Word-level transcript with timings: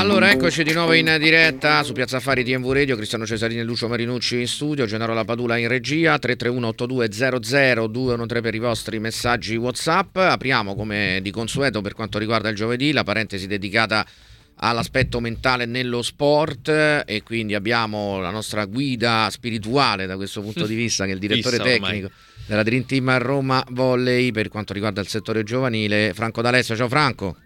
Allora, 0.00 0.30
eccoci 0.30 0.62
di 0.62 0.72
nuovo 0.72 0.94
in 0.94 1.14
diretta 1.20 1.82
su 1.82 1.92
Piazza 1.92 2.16
Affari 2.16 2.42
TMV 2.42 2.72
Radio, 2.72 2.96
Cristiano 2.96 3.26
Cesarini 3.26 3.60
e 3.60 3.64
Lucio 3.64 3.86
Marinucci 3.86 4.40
in 4.40 4.48
studio, 4.48 4.86
Gennaro 4.86 5.12
La 5.12 5.26
Padula 5.26 5.58
in 5.58 5.68
regia, 5.68 6.14
331-8200-213 6.14 8.40
per 8.40 8.54
i 8.54 8.58
vostri 8.58 8.98
messaggi 8.98 9.56
WhatsApp. 9.56 10.16
Apriamo 10.16 10.74
come 10.74 11.18
di 11.20 11.30
consueto 11.30 11.82
per 11.82 11.92
quanto 11.92 12.16
riguarda 12.16 12.48
il 12.48 12.56
giovedì, 12.56 12.92
la 12.92 13.04
parentesi 13.04 13.46
dedicata 13.46 14.06
all'aspetto 14.54 15.20
mentale 15.20 15.66
nello 15.66 16.00
sport 16.00 16.68
e 16.68 17.20
quindi 17.22 17.54
abbiamo 17.54 18.20
la 18.20 18.30
nostra 18.30 18.64
guida 18.64 19.28
spirituale 19.30 20.06
da 20.06 20.16
questo 20.16 20.40
punto 20.40 20.66
di 20.66 20.76
vista 20.76 21.04
che 21.04 21.10
è 21.10 21.14
il 21.14 21.20
direttore 21.20 21.58
Fissa 21.58 21.68
tecnico 21.68 22.06
ormai. 22.06 22.46
della 22.46 22.62
Dream 22.62 22.86
Team 22.86 23.18
Roma 23.18 23.62
Volley 23.68 24.30
per 24.30 24.48
quanto 24.48 24.72
riguarda 24.72 25.02
il 25.02 25.08
settore 25.08 25.42
giovanile, 25.42 26.14
Franco 26.14 26.40
D'Alessio. 26.40 26.74
Ciao 26.74 26.88
Franco. 26.88 27.36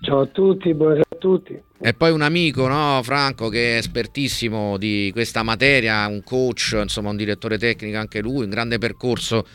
Ciao 0.00 0.20
a 0.20 0.26
tutti, 0.26 0.72
buonasera 0.74 1.06
a 1.08 1.16
tutti. 1.16 1.60
E 1.80 1.94
poi 1.94 2.10
un 2.12 2.22
amico, 2.22 2.68
no, 2.68 3.00
Franco, 3.02 3.48
che 3.48 3.74
è 3.74 3.78
espertissimo 3.78 4.76
di 4.76 5.10
questa 5.12 5.42
materia, 5.42 6.06
un 6.06 6.22
coach, 6.22 6.78
insomma 6.82 7.10
un 7.10 7.16
direttore 7.16 7.58
tecnico 7.58 7.96
anche 7.98 8.20
lui, 8.20 8.44
un 8.44 8.50
grande 8.50 8.78
percorso 8.78 9.46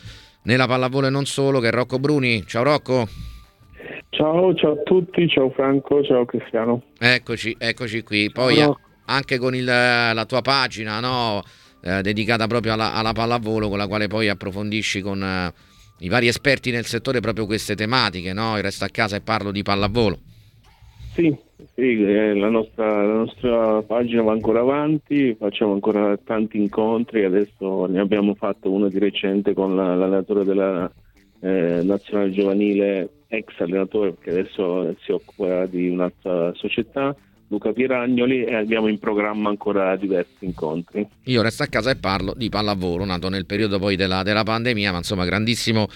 nella 0.44 0.66
pallavolo 0.66 1.06
e 1.06 1.10
non 1.10 1.24
solo, 1.26 1.60
che 1.60 1.68
è 1.68 1.70
Rocco 1.70 1.98
Bruni. 1.98 2.44
Ciao 2.46 2.62
Rocco. 2.64 3.08
Ciao, 4.10 4.54
ciao 4.54 4.72
a 4.72 4.82
tutti, 4.84 5.26
ciao 5.28 5.50
Franco, 5.50 6.02
ciao 6.02 6.24
Cristiano. 6.26 6.82
Eccoci, 6.98 7.56
eccoci 7.58 8.02
qui. 8.02 8.30
Poi 8.30 8.56
Ciao. 8.56 8.78
anche 9.06 9.38
con 9.38 9.54
il- 9.54 9.64
la 9.64 10.24
tua 10.28 10.42
pagina, 10.42 11.00
no, 11.00 11.42
eh, 11.82 12.02
dedicata 12.02 12.46
proprio 12.46 12.74
alla, 12.74 12.92
alla 12.92 13.12
pallavolo, 13.12 13.68
con 13.68 13.78
la 13.78 13.86
quale 13.86 14.08
poi 14.08 14.28
approfondisci 14.28 15.00
con 15.00 15.22
eh, 15.22 15.52
i 16.00 16.08
vari 16.08 16.26
esperti 16.28 16.70
nel 16.70 16.84
settore 16.84 17.20
proprio 17.20 17.46
queste 17.46 17.74
tematiche, 17.74 18.32
no? 18.34 18.56
Il 18.58 18.62
resto 18.62 18.84
a 18.84 18.88
casa 18.88 19.16
e 19.16 19.20
parlo 19.22 19.50
di 19.50 19.62
pallavolo. 19.62 20.18
Sì, 21.14 21.30
sì, 21.74 22.02
eh, 22.04 22.34
la, 22.34 22.48
nostra, 22.48 23.04
la 23.06 23.12
nostra 23.12 23.82
pagina 23.82 24.22
va 24.22 24.32
ancora 24.32 24.60
avanti, 24.60 25.34
facciamo 25.34 25.74
ancora 25.74 26.16
tanti 26.16 26.56
incontri, 26.56 27.24
adesso 27.24 27.84
ne 27.84 28.00
abbiamo 28.00 28.34
fatto 28.34 28.70
uno 28.72 28.88
di 28.88 28.98
recente 28.98 29.52
con 29.52 29.76
la- 29.76 29.94
l'allenatore 29.94 30.44
della 30.44 30.90
eh, 31.40 31.82
nazionale 31.82 32.30
giovanile, 32.30 33.24
ex 33.26 33.58
allenatore 33.60 34.16
che 34.18 34.30
adesso 34.30 34.94
si 35.00 35.10
occupa 35.12 35.66
di 35.66 35.88
un'altra 35.88 36.54
società, 36.54 37.14
Luca 37.52 37.72
Pieragnoli, 37.72 38.44
e 38.44 38.54
abbiamo 38.54 38.88
in 38.88 38.98
programma 38.98 39.50
ancora 39.50 39.94
diversi 39.96 40.46
incontri. 40.46 41.06
Io 41.24 41.42
resto 41.42 41.62
a 41.62 41.66
casa 41.66 41.90
e 41.90 41.96
parlo 41.96 42.32
di 42.34 42.48
pallavolo, 42.48 43.04
nato 43.04 43.28
nel 43.28 43.44
periodo 43.44 43.78
poi 43.78 43.94
della, 43.94 44.22
della 44.22 44.42
pandemia, 44.42 44.90
ma 44.90 44.96
insomma 44.96 45.26
grandissimo 45.26 45.86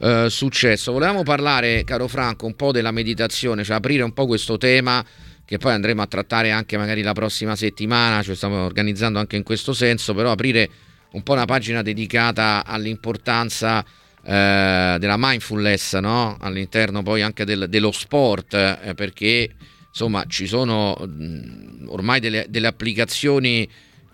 eh, 0.00 0.26
successo. 0.28 0.90
Volevamo 0.90 1.22
parlare, 1.22 1.84
caro 1.84 2.08
Franco, 2.08 2.46
un 2.46 2.56
po' 2.56 2.72
della 2.72 2.90
meditazione, 2.90 3.62
cioè 3.62 3.76
aprire 3.76 4.02
un 4.02 4.12
po' 4.12 4.26
questo 4.26 4.56
tema 4.56 5.04
che 5.44 5.58
poi 5.58 5.72
andremo 5.72 6.02
a 6.02 6.06
trattare 6.06 6.50
anche 6.50 6.76
magari 6.76 7.02
la 7.02 7.12
prossima 7.12 7.54
settimana, 7.54 8.22
ci 8.22 8.34
stiamo 8.34 8.64
organizzando 8.64 9.20
anche 9.20 9.36
in 9.36 9.44
questo 9.44 9.72
senso, 9.72 10.14
però 10.14 10.32
aprire 10.32 10.68
un 11.12 11.22
po' 11.22 11.34
una 11.34 11.44
pagina 11.44 11.82
dedicata 11.82 12.64
all'importanza 12.66 13.84
eh, 14.24 14.96
della 14.98 15.16
mindfulness 15.16 15.96
no? 15.98 16.36
all'interno 16.40 17.02
poi 17.02 17.22
anche 17.22 17.44
del- 17.44 17.68
dello 17.68 17.92
sport, 17.92 18.54
eh, 18.54 18.94
perché 18.94 19.50
insomma 19.94 20.24
ci 20.26 20.46
sono 20.46 20.96
mh, 20.96 21.86
ormai 21.88 22.18
delle, 22.18 22.46
delle 22.48 22.66
applicazioni 22.66 23.66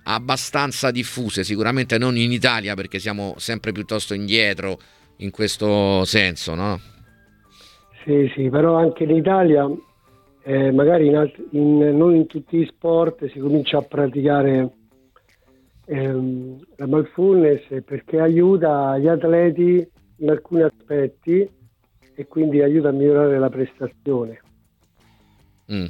abbastanza 0.05 0.91
diffuse, 0.91 1.42
sicuramente 1.42 1.97
non 1.97 2.17
in 2.19 2.33
Italia 2.33 2.75
perché 2.75 2.98
siamo 2.98 3.34
sempre 3.39 3.73
piuttosto 3.73 4.12
indietro 4.12 4.78
in 5.17 5.31
questo 5.31 6.05
senso, 6.05 6.55
no? 6.55 6.78
Sì, 8.05 8.31
sì, 8.34 8.51
però 8.51 8.77
anche 8.77 9.05
in 9.05 9.11
Italia, 9.11 9.67
eh, 10.42 10.70
magari 10.70 11.06
in 11.06 11.17
alt- 11.17 11.48
in- 11.53 11.97
non 11.97 12.14
in 12.14 12.27
tutti 12.27 12.58
gli 12.58 12.67
sport, 12.67 13.31
si 13.31 13.39
comincia 13.39 13.78
a 13.78 13.83
praticare 13.83 14.70
ehm, 15.86 16.61
la 16.77 16.86
mindfulness 16.86 17.83
perché 17.85 18.20
aiuta 18.20 18.98
gli 18.98 19.08
atleti 19.08 19.86
in 20.17 20.30
alcuni 20.30 20.62
aspetti 20.62 21.48
e 22.14 22.27
quindi 22.27 22.62
aiuta 22.62 22.89
a 22.89 22.92
migliorare 22.92 23.39
la 23.39 23.48
prestazione. 23.48 24.41
Mm. 25.73 25.86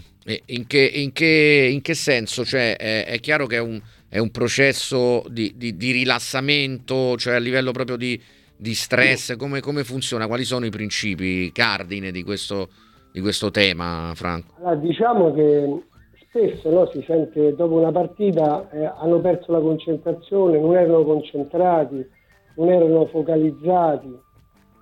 In, 0.47 0.67
che, 0.67 0.91
in, 0.95 1.13
che, 1.13 1.71
in 1.73 1.81
che 1.81 1.95
senso? 1.95 2.45
Cioè, 2.45 2.77
è, 2.77 3.07
è 3.07 3.21
chiaro 3.21 3.47
che 3.47 3.57
è 3.57 3.61
un, 3.61 3.81
è 4.09 4.19
un 4.19 4.31
processo 4.31 5.25
di, 5.29 5.55
di- 5.57 5.77
di 5.77 5.91
rilassamento, 5.93 7.17
cioè 7.17 7.35
a 7.35 7.39
livello 7.39 7.73
proprio 7.73 7.97
di, 7.97 8.21
di 8.57 8.75
stress, 8.75 9.37
come, 9.37 9.61
come 9.61 9.83
funziona? 9.83 10.27
Quali 10.27 10.45
sono 10.45 10.67
i 10.67 10.71
principi 10.71 11.51
cardine 11.53 12.11
di 12.11 12.23
questo, 12.23 12.69
di 13.13 13.21
questo 13.21 13.51
tema, 13.51 14.13
Franco? 14.15 14.55
Allora, 14.59 14.75
diciamo 14.77 15.33
che 15.33 15.83
spesso 16.29 16.71
no, 16.71 16.89
si 16.93 17.03
sente 17.07 17.55
dopo 17.55 17.75
una 17.75 17.91
partita 17.91 18.69
eh, 18.71 18.85
hanno 18.85 19.21
perso 19.21 19.51
la 19.53 19.61
concentrazione, 19.61 20.61
non 20.61 20.77
erano 20.77 21.03
concentrati, 21.03 22.07
non 22.57 22.71
erano 22.71 23.07
focalizzati, 23.07 24.19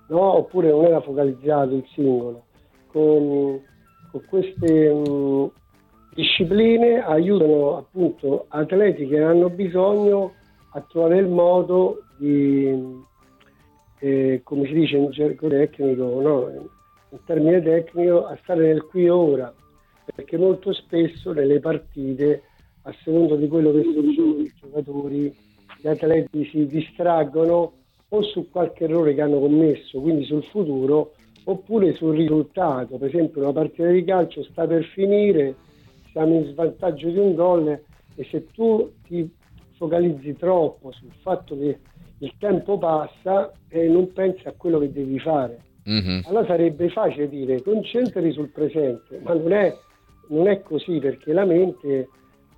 no? 0.09 0.37
oppure 0.37 0.69
non 0.69 0.85
era 0.85 1.01
focalizzato 1.01 1.75
il 1.75 1.85
singolo. 1.93 2.43
Con, 2.91 3.61
con 4.11 4.21
queste 4.25 4.91
mh, 4.93 5.51
discipline 6.13 6.99
aiutano 7.03 7.77
appunto 7.77 8.45
atleti 8.49 9.07
che 9.07 9.21
hanno 9.21 9.49
bisogno 9.49 10.33
a 10.71 10.81
trovare 10.81 11.17
il 11.17 11.27
modo 11.27 12.03
di, 12.17 13.03
eh, 13.99 14.41
come 14.43 14.65
si 14.67 14.73
dice 14.73 14.97
in 14.97 15.11
gergo 15.11 15.47
tecnico, 15.47 16.21
no? 16.21 16.49
in 17.11 17.19
termine 17.25 17.61
tecnico, 17.61 18.25
a 18.25 18.37
stare 18.43 18.67
nel 18.67 18.85
qui 18.85 19.05
e 19.05 19.09
ora, 19.09 19.53
perché 20.13 20.37
molto 20.37 20.73
spesso 20.73 21.31
nelle 21.31 21.59
partite, 21.59 22.43
a 22.83 22.93
seconda 23.03 23.35
di 23.35 23.47
quello 23.47 23.71
che 23.71 23.83
succede, 23.83 24.41
i 24.41 24.53
giocatori, 24.59 25.35
gli 25.81 25.87
atleti 25.87 26.45
si 26.45 26.65
distraggono 26.65 27.73
o 28.09 28.21
su 28.23 28.49
qualche 28.49 28.85
errore 28.85 29.13
che 29.13 29.21
hanno 29.21 29.39
commesso, 29.39 29.99
quindi 29.99 30.25
sul 30.25 30.43
futuro, 30.43 31.13
oppure 31.45 31.93
sul 31.95 32.15
risultato. 32.15 32.97
Per 32.97 33.07
esempio 33.07 33.41
una 33.41 33.53
partita 33.53 33.87
di 33.89 34.03
calcio 34.03 34.43
sta 34.43 34.67
per 34.67 34.83
finire, 34.85 35.55
siamo 36.11 36.35
in 36.35 36.45
svantaggio 36.45 37.09
di 37.09 37.17
un 37.17 37.35
gol 37.35 37.67
e 38.15 38.23
se 38.29 38.51
tu 38.51 38.91
ti 39.07 39.29
focalizzi 39.77 40.35
troppo 40.35 40.91
sul 40.91 41.11
fatto 41.21 41.57
che 41.57 41.79
il 42.19 42.33
tempo 42.37 42.77
passa 42.77 43.51
e 43.69 43.87
non 43.87 44.11
pensi 44.11 44.47
a 44.47 44.53
quello 44.57 44.79
che 44.79 44.91
devi 44.91 45.19
fare. 45.19 45.59
Mhm. 45.85 46.23
Allora 46.25 46.45
sarebbe 46.45 46.89
facile 46.89 47.29
dire 47.29 47.61
concentrati 47.61 48.31
sul 48.31 48.49
presente, 48.49 49.19
ma 49.23 49.33
non 49.33 49.53
è, 49.53 49.73
non 50.27 50.47
è 50.47 50.61
così 50.61 50.99
perché 50.99 51.31
la 51.33 51.45
mente 51.45 52.09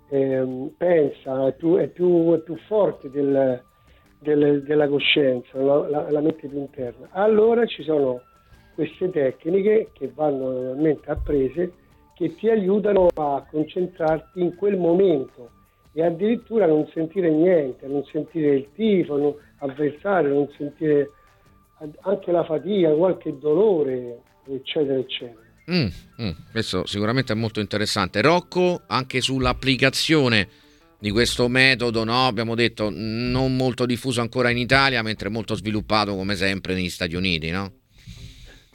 ehm, 0.10 0.72
pensa, 0.78 1.48
è 1.48 1.54
più, 1.54 1.76
è 1.76 1.88
più- 1.88 2.34
è 2.34 2.40
più 2.40 2.58
forte 2.68 3.10
del- 3.10 3.62
del- 4.20 4.62
della 4.64 4.90
coscienza, 4.90 5.58
la, 5.58 5.88
la- 5.88 6.12
la 6.12 6.20
mente 6.20 6.50
più 6.50 6.58
interna. 6.60 7.08
Allora 7.12 7.66
ci 7.66 7.82
sono 7.84 8.20
queste 8.74 9.10
tecniche 9.10 9.90
che 9.94 10.12
vanno 10.14 10.52
realmente 10.60 11.10
apprese 11.10 11.74
che 12.16 12.36
ti 12.36 12.50
aiutano 12.50 13.08
a 13.16 13.46
concentrarti 13.50 14.42
in 14.42 14.56
quel 14.56 14.78
momento 14.78 15.50
e 15.94 16.04
addirittura 16.04 16.68
non 16.68 16.88
sentire 16.94 17.30
niente, 17.30 17.88
non 17.88 18.04
sentire 18.06 18.56
il 18.56 18.68
tifo, 18.76 19.18
non 19.18 19.36
avversario, 19.58 20.34
non 20.34 20.50
sentire 20.56 21.10
anche 22.02 22.32
la 22.32 22.44
fatica, 22.44 22.94
qualche 22.94 23.38
dolore, 23.38 24.22
eccetera, 24.48 25.00
eccetera. 25.00 25.42
Mm, 25.72 25.88
mm, 26.22 26.30
questo 26.52 26.86
sicuramente 26.86 27.34
è 27.34 27.36
molto 27.36 27.60
interessante. 27.60 28.22
Rocco, 28.22 28.82
anche 28.88 29.20
sull'applicazione 29.20 30.48
di 31.00 31.10
questo 31.10 31.48
metodo, 31.48 32.04
no? 32.04 32.28
abbiamo 32.28 32.54
detto 32.54 32.90
non 32.92 33.56
molto 33.56 33.88
diffuso 33.88 34.22
ancora 34.22 34.52
in 34.52 34.58
Italia, 34.58 35.02
mentre 35.02 35.30
molto 35.30 35.56
sviluppato 35.56 36.16
come 36.16 36.36
sempre 36.36 36.76
negli 36.76 36.90
Stati 36.90 37.16
Uniti, 37.16 37.50
no? 37.50 37.81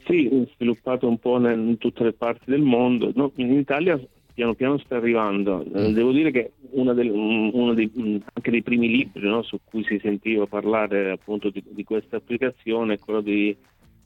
Sì, 0.07 0.47
sviluppato 0.55 1.09
un 1.09 1.19
po' 1.19 1.37
in 1.49 1.77
tutte 1.79 2.05
le 2.05 2.13
parti 2.13 2.51
del 2.51 2.63
mondo. 2.63 3.11
No, 3.15 3.33
in 3.37 3.53
Italia 3.53 4.01
piano 4.33 4.55
piano 4.55 4.79
sta 4.79 4.97
arrivando. 4.97 5.65
Eh, 5.65 5.89
Mm. 5.91 5.95
Devo 5.95 6.13
dire 6.13 6.31
che 6.31 6.53
uno 6.73 6.93
dei, 6.93 7.11
mh, 7.11 8.23
anche 8.35 8.51
dei 8.51 8.63
primi 8.63 8.89
libri 8.89 9.27
no, 9.27 9.43
su 9.43 9.59
cui 9.65 9.83
si 9.85 9.99
sentiva 10.01 10.47
parlare 10.47 11.11
appunto 11.11 11.51
di, 11.51 11.63
di 11.67 11.85
questa 11.85 12.17
applicazione 12.17 12.95
è 12.95 12.99
quello 12.99 13.21
di, 13.21 13.57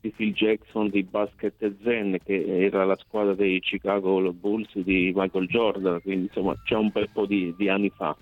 di 0.00 0.10
Phil 0.10 0.32
Jackson 0.32 0.88
di 0.88 1.02
Basket 1.02 1.74
Zen, 1.82 2.16
che 2.24 2.44
era 2.64 2.84
la 2.84 2.96
squadra 2.96 3.34
dei 3.34 3.60
Chicago 3.60 4.32
Bulls 4.32 4.70
di 4.78 5.12
Michael 5.14 5.48
Jordan, 5.48 6.00
quindi 6.00 6.26
insomma 6.26 6.54
c'è 6.64 6.76
un 6.76 6.90
bel 6.92 7.08
po' 7.12 7.26
di, 7.26 7.52
di 7.58 7.68
anni 7.68 7.90
fa. 7.94 8.16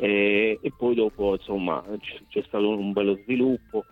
E, 0.00 0.58
e 0.60 0.72
poi 0.76 0.94
dopo 0.94 1.34
insomma 1.34 1.84
c- 2.00 2.22
c'è 2.30 2.42
stato 2.46 2.66
un 2.76 2.92
bello 2.92 3.18
sviluppo 3.24 3.84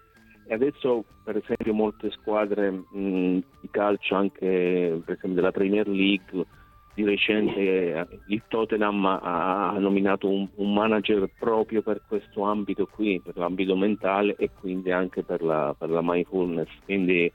e 0.47 0.55
adesso 0.55 1.05
per 1.25 1.37
esempio 1.37 1.73
molte 1.73 2.11
squadre 2.11 2.71
mh, 2.71 3.43
di 3.61 3.71
calcio 3.71 4.15
anche 4.15 5.01
per 5.05 5.15
esempio 5.15 5.35
della 5.35 5.53
Premier 5.53 5.87
League 5.89 6.47
di 6.95 7.05
recente 7.05 7.59
eh, 7.59 8.07
il 8.29 8.43
Tottenham 8.49 9.05
ha, 9.07 9.75
nominato 9.79 10.29
un, 10.29 10.49
un 10.57 10.73
manager 10.73 11.31
proprio 11.39 11.83
per 11.83 12.03
questo 12.07 12.43
ambito 12.43 12.87
qui, 12.87 13.21
per 13.21 13.37
l'ambito 13.37 13.77
mentale 13.77 14.35
e 14.37 14.51
quindi 14.59 14.91
anche 14.91 15.23
per 15.23 15.43
la, 15.43 15.75
per 15.77 15.91
la 15.91 16.01
mindfulness. 16.03 16.69
Quindi 16.85 17.31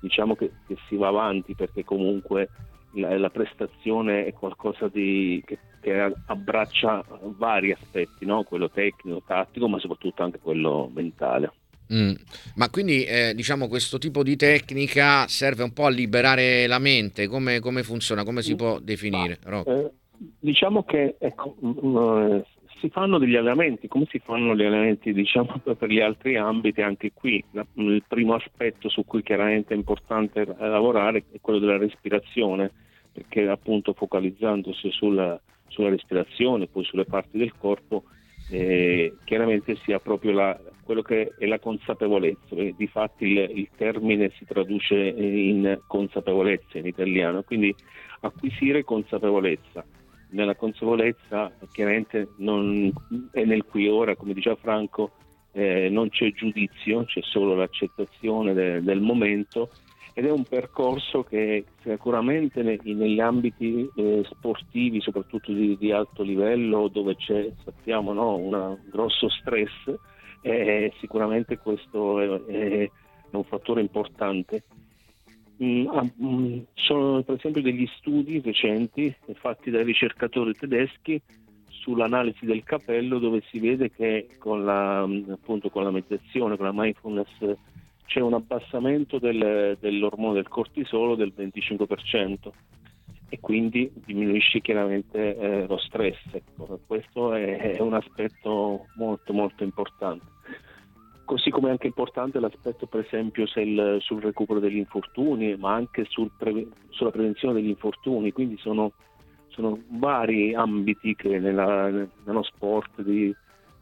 diciamo 0.00 0.36
che, 0.36 0.52
che 0.66 0.76
si 0.86 0.96
va 0.96 1.08
avanti 1.08 1.54
perché 1.54 1.84
comunque 1.84 2.48
la, 2.92 3.16
la 3.18 3.30
prestazione 3.30 4.26
è 4.26 4.32
qualcosa 4.32 4.88
di, 4.88 5.42
che, 5.44 5.58
che, 5.80 6.14
abbraccia 6.26 7.04
vari 7.36 7.72
aspetti, 7.72 8.24
no? 8.24 8.42
quello 8.42 8.70
tecnico, 8.70 9.22
tattico, 9.26 9.68
ma 9.68 9.78
soprattutto 9.78 10.22
anche 10.22 10.38
quello 10.38 10.90
mentale. 10.92 11.52
Mm. 11.92 12.12
Ma 12.56 12.68
quindi 12.68 13.04
eh, 13.04 13.32
diciamo 13.34 13.66
questo 13.68 13.98
tipo 13.98 14.22
di 14.22 14.36
tecnica 14.36 15.26
serve 15.26 15.62
un 15.62 15.72
po' 15.72 15.86
a 15.86 15.90
liberare 15.90 16.66
la 16.66 16.78
mente, 16.78 17.26
come, 17.26 17.60
come 17.60 17.82
funziona, 17.82 18.24
come 18.24 18.42
si 18.42 18.54
può 18.56 18.78
definire? 18.78 19.38
Ma, 19.46 19.62
eh, 19.64 19.90
diciamo 20.38 20.84
che 20.84 21.16
ecco, 21.18 21.56
mh, 21.60 22.42
si 22.80 22.88
fanno 22.90 23.18
degli 23.18 23.36
allenamenti, 23.36 23.88
come 23.88 24.06
si 24.08 24.18
fanno 24.18 24.54
gli 24.54 24.62
allenamenti 24.62 25.12
diciamo, 25.12 25.60
per 25.76 25.88
gli 25.88 26.00
altri 26.00 26.36
ambiti, 26.36 26.80
anche 26.82 27.12
qui 27.12 27.42
la, 27.52 27.66
il 27.74 28.02
primo 28.06 28.34
aspetto 28.34 28.88
su 28.88 29.04
cui 29.04 29.22
chiaramente 29.22 29.74
è 29.74 29.76
importante 29.76 30.44
lavorare 30.58 31.24
è 31.32 31.40
quello 31.40 31.58
della 31.58 31.78
respirazione, 31.78 32.70
perché 33.12 33.48
appunto 33.48 33.92
focalizzandosi 33.94 34.90
sulla, 34.90 35.40
sulla 35.68 35.88
respirazione, 35.88 36.66
poi 36.66 36.84
sulle 36.84 37.04
parti 37.04 37.38
del 37.38 37.52
corpo, 37.56 38.04
eh, 38.50 39.14
chiaramente 39.24 39.76
si 39.76 39.92
ha 39.92 39.98
proprio 39.98 40.32
la, 40.32 40.58
quello 40.82 41.02
che 41.02 41.34
è 41.38 41.46
la 41.46 41.58
consapevolezza, 41.58 42.54
di 42.54 42.86
fatti 42.86 43.26
il, 43.26 43.50
il, 43.54 43.68
termine 43.76 44.30
si 44.36 44.44
traduce 44.44 44.96
in 44.96 45.80
consapevolezza 45.86 46.78
in 46.78 46.86
italiano, 46.86 47.42
quindi 47.42 47.74
acquisire 48.20 48.84
consapevolezza. 48.84 49.84
Nella 50.30 50.54
consapevolezza 50.54 51.52
chiaramente 51.72 52.28
non 52.38 52.92
è 53.32 53.44
nel 53.44 53.64
qui 53.64 53.88
ora, 53.88 54.16
come 54.16 54.34
diceva 54.34 54.56
Franco, 54.56 55.12
eh, 55.52 55.88
non 55.90 56.08
c'è 56.10 56.32
giudizio, 56.32 57.04
c'è 57.04 57.20
solo 57.22 57.54
l'accettazione 57.54 58.52
de- 58.52 58.82
del 58.82 59.00
momento 59.00 59.70
ed 60.18 60.24
è 60.24 60.32
un 60.32 60.42
percorso 60.42 61.22
che 61.22 61.64
sicuramente 61.80 62.60
ne- 62.64 62.80
negli 62.82 63.20
ambiti 63.20 63.88
eh, 63.94 64.26
sportivi, 64.28 65.00
soprattutto 65.00 65.52
di-, 65.52 65.76
di, 65.78 65.92
alto 65.92 66.24
livello, 66.24 66.88
dove 66.88 67.14
c'è, 67.14 67.48
sappiamo, 67.62 68.12
no, 68.12 68.34
un 68.34 68.78
grosso 68.90 69.28
stress, 69.28 69.94
eh, 70.40 70.92
sicuramente 70.98 71.58
questo 71.58 72.18
è, 72.18 72.42
è 72.48 72.90
un 73.30 73.44
fattore 73.44 73.80
importante. 73.80 74.64
Mm, 75.62 75.86
ah, 75.86 76.12
mm, 76.20 76.58
sono 76.74 77.22
per 77.22 77.36
esempio 77.36 77.62
degli 77.62 77.88
studi 77.98 78.40
recenti 78.40 79.14
fatti 79.34 79.70
dai 79.70 79.84
ricercatori 79.84 80.52
tedeschi 80.52 81.22
sull'analisi 81.68 82.44
del 82.44 82.64
capello 82.64 83.20
dove 83.20 83.40
si 83.50 83.60
vede 83.60 83.92
che 83.92 84.30
con 84.36 84.64
la, 84.64 85.06
mm, 85.06 85.30
appunto, 85.30 85.70
con 85.70 85.84
la 85.84 85.92
meditazione, 85.92 86.56
con 86.56 86.66
la 86.66 86.72
mindfulness 86.74 87.56
c'è 88.08 88.20
un 88.20 88.32
abbassamento 88.32 89.18
del, 89.18 89.76
dell'ormone 89.78 90.34
del 90.34 90.48
cortisolo 90.48 91.14
del 91.14 91.32
25% 91.36 92.50
e 93.28 93.38
quindi 93.38 93.92
diminuisce 94.06 94.62
chiaramente 94.62 95.36
eh, 95.36 95.66
lo 95.66 95.76
stress. 95.76 96.18
Ecco. 96.32 96.80
Questo 96.86 97.34
è, 97.34 97.76
è 97.76 97.80
un 97.80 97.92
aspetto 97.92 98.86
molto 98.96 99.32
molto 99.34 99.62
importante 99.62 100.36
così 101.28 101.50
come 101.50 101.68
è 101.68 101.72
anche 101.72 101.88
importante 101.88 102.40
l'aspetto 102.40 102.86
per 102.86 103.04
esempio 103.04 103.44
sul, 103.44 103.98
sul 104.00 104.22
recupero 104.22 104.60
degli 104.60 104.78
infortuni, 104.78 105.54
ma 105.58 105.74
anche 105.74 106.06
sul 106.08 106.30
pre, 106.34 106.66
sulla 106.88 107.10
prevenzione 107.10 107.52
degli 107.52 107.68
infortuni, 107.68 108.32
quindi 108.32 108.56
sono, 108.56 108.92
sono 109.48 109.78
vari 109.90 110.54
ambiti 110.54 111.14
che 111.14 111.38
nella, 111.38 111.90
nello 111.90 112.42
sport, 112.44 113.02
di, 113.02 113.34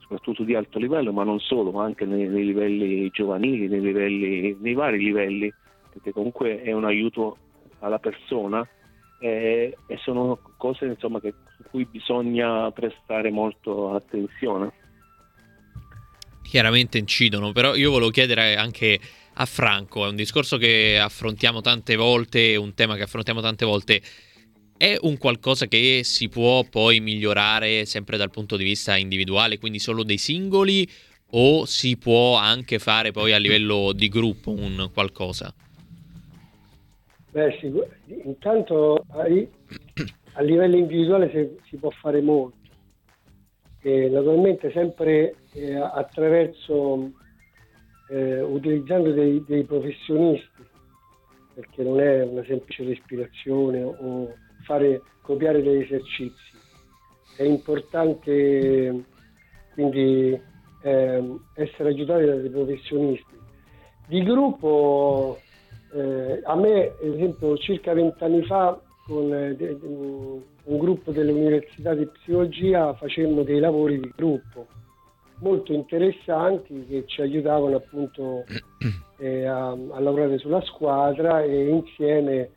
soprattutto 0.06 0.44
di 0.44 0.54
alto 0.54 0.78
livello, 0.78 1.12
ma 1.12 1.24
non 1.24 1.40
solo, 1.40 1.72
ma 1.72 1.84
anche 1.84 2.04
nei, 2.04 2.28
nei 2.28 2.44
livelli 2.44 3.10
giovanili, 3.10 3.66
nei, 3.66 3.80
livelli, 3.80 4.56
nei, 4.60 4.74
vari 4.74 4.98
livelli, 4.98 5.52
perché 5.92 6.12
comunque 6.12 6.62
è 6.62 6.70
un 6.72 6.84
aiuto 6.84 7.36
alla 7.80 7.98
persona 7.98 8.66
eh, 9.18 9.76
e 9.86 9.96
sono 9.98 10.38
cose 10.56 10.86
insomma, 10.86 11.20
che, 11.20 11.34
su 11.56 11.64
cui 11.70 11.84
bisogna 11.86 12.70
prestare 12.70 13.30
molto 13.30 13.94
attenzione. 13.94 14.72
Chiaramente 16.42 16.98
incidono, 16.98 17.50
però 17.50 17.74
io 17.74 17.90
volevo 17.90 18.10
chiedere 18.10 18.54
anche 18.54 19.00
a 19.38 19.44
Franco, 19.44 20.06
è 20.06 20.08
un 20.08 20.14
discorso 20.14 20.56
che 20.56 21.00
affrontiamo 21.00 21.60
tante 21.60 21.96
volte, 21.96 22.54
un 22.54 22.74
tema 22.74 22.94
che 22.94 23.02
affrontiamo 23.02 23.40
tante 23.40 23.66
volte, 23.66 24.00
è 24.76 24.96
un 25.00 25.18
qualcosa 25.18 25.66
che 25.66 26.00
si 26.04 26.28
può 26.28 26.64
poi 26.64 27.00
migliorare 27.00 27.84
sempre 27.84 28.16
dal 28.16 28.30
punto 28.30 28.56
di 28.56 28.64
vista 28.64 28.96
individuale, 28.96 29.58
quindi 29.58 29.78
solo 29.78 30.02
dei 30.02 30.18
singoli, 30.18 30.88
o 31.30 31.64
si 31.64 31.96
può 31.96 32.36
anche 32.36 32.78
fare 32.78 33.10
poi 33.10 33.32
a 33.32 33.38
livello 33.38 33.92
di 33.92 34.08
gruppo 34.08 34.50
un 34.50 34.90
qualcosa? 34.92 35.52
Beh, 37.30 37.58
sì, 37.60 37.72
intanto 38.24 39.04
a 39.08 40.42
livello 40.42 40.76
individuale 40.76 41.30
si, 41.30 41.68
si 41.68 41.76
può 41.76 41.90
fare 41.90 42.20
molto 42.20 42.56
eh, 43.86 44.08
naturalmente 44.08 44.72
sempre 44.72 45.36
eh, 45.52 45.76
attraverso, 45.76 47.12
eh, 48.08 48.40
utilizzando 48.40 49.12
dei, 49.12 49.44
dei, 49.46 49.62
professionisti, 49.62 50.64
perché 51.54 51.84
non 51.84 52.00
è 52.00 52.24
una 52.24 52.44
semplice 52.44 52.82
respirazione 52.82 53.84
o 53.84 54.34
fare, 54.66 55.00
copiare 55.22 55.62
degli 55.62 55.82
esercizi. 55.82 56.54
È 57.36 57.42
importante 57.42 59.04
quindi 59.72 60.38
ehm, 60.82 61.40
essere 61.54 61.88
aiutati 61.90 62.24
da 62.24 62.34
dei 62.34 62.50
professionisti. 62.50 63.34
Di 64.06 64.22
gruppo, 64.22 65.38
eh, 65.94 66.40
a 66.44 66.54
me, 66.54 66.92
ad 67.00 67.14
esempio, 67.14 67.56
circa 67.56 67.92
vent'anni 67.92 68.42
fa, 68.44 68.78
con 69.06 69.32
eh, 69.32 69.78
un 69.80 70.78
gruppo 70.78 71.12
dell'Università 71.12 71.94
di 71.94 72.06
Psicologia 72.06 72.92
facemmo 72.94 73.42
dei 73.42 73.60
lavori 73.60 74.00
di 74.00 74.12
gruppo 74.16 74.66
molto 75.38 75.72
interessanti 75.72 76.86
che 76.86 77.04
ci 77.06 77.20
aiutavano 77.20 77.76
appunto 77.76 78.44
eh, 79.18 79.44
a, 79.44 79.68
a, 79.68 80.00
lavorare 80.00 80.38
sulla 80.38 80.62
squadra 80.62 81.42
e 81.42 81.68
insieme 81.68 82.50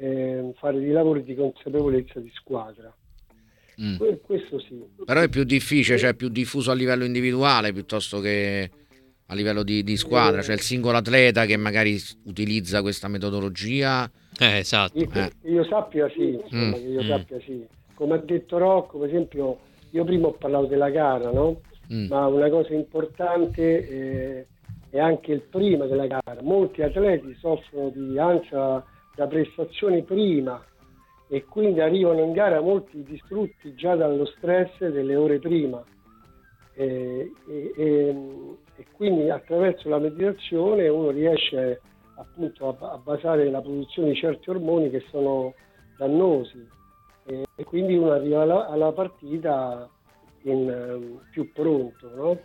eh, 0.00 0.52
fare 0.56 0.78
dei 0.78 0.90
lavori 0.90 1.22
di 1.22 1.34
consapevolezza 1.34 2.20
di 2.20 2.30
squadra. 2.34 2.92
Mm. 3.80 3.96
Questo 4.22 4.58
sì. 4.60 4.82
Però 5.04 5.20
è 5.20 5.28
più 5.28 5.44
difficile, 5.44 5.98
cioè 5.98 6.14
più 6.14 6.28
diffuso 6.28 6.70
a 6.70 6.74
livello 6.74 7.04
individuale 7.04 7.72
piuttosto 7.72 8.20
che 8.20 8.70
a 9.26 9.34
livello 9.34 9.62
di, 9.62 9.84
di 9.84 9.96
squadra, 9.96 10.42
cioè 10.42 10.54
il 10.54 10.60
singolo 10.60 10.96
atleta 10.96 11.46
che 11.46 11.56
magari 11.56 11.96
utilizza 12.24 12.82
questa 12.82 13.08
metodologia 13.08 14.10
eh, 14.38 14.58
esatto. 14.58 14.98
Io, 14.98 15.08
eh. 15.12 15.50
io 15.50 15.64
sappia 15.64 16.08
sì, 16.08 16.40
insomma, 16.42 16.78
mm. 16.78 16.92
io 16.92 17.02
mm. 17.02 17.08
sappia 17.08 17.40
sì. 17.40 17.66
Come 17.94 18.14
ha 18.14 18.18
detto 18.18 18.56
Rocco, 18.56 18.98
per 18.98 19.08
esempio, 19.08 19.58
io 19.90 20.04
prima 20.04 20.28
ho 20.28 20.32
parlato 20.32 20.66
della 20.66 20.88
gara, 20.88 21.30
no? 21.30 21.60
Mm. 21.92 22.06
Ma 22.06 22.26
una 22.26 22.48
cosa 22.48 22.72
importante 22.72 23.88
eh, 23.88 24.46
è 24.88 24.98
anche 24.98 25.32
il 25.32 25.42
prima 25.42 25.84
della 25.84 26.06
gara. 26.06 26.40
Molti 26.40 26.82
atleti 26.82 27.36
soffrono 27.38 27.90
di 27.90 28.18
ansia 28.18 28.82
da 29.14 29.26
prestazioni 29.26 30.02
prima 30.02 30.62
e 31.28 31.44
quindi 31.44 31.80
arrivano 31.80 32.20
in 32.20 32.32
gara 32.32 32.60
molti 32.60 33.04
distrutti 33.04 33.74
già 33.74 33.94
dallo 33.94 34.26
stress 34.26 34.84
delle 34.88 35.14
ore 35.14 35.38
prima. 35.38 35.82
E, 36.74 37.32
e, 37.48 37.72
e, 37.76 38.86
quindi 38.92 39.30
attraverso 39.30 39.88
la 39.88 39.98
meditazione 39.98 40.88
uno 40.88 41.10
riesce 41.10 41.80
appunto 42.16 42.68
a, 42.68 42.92
a, 42.92 42.98
basare 42.98 43.50
la 43.50 43.60
produzione 43.60 44.10
di 44.10 44.16
certi 44.16 44.50
ormoni 44.50 44.90
che 44.90 45.04
sono 45.10 45.54
dannosi 45.98 46.66
e, 47.26 47.64
quindi 47.64 47.94
uno 47.94 48.12
arriva 48.12 48.42
alla, 48.42 48.68
alla 48.68 48.92
partita 48.92 49.88
in, 50.42 51.18
più 51.30 51.52
pronto. 51.52 52.10
No? 52.14 52.38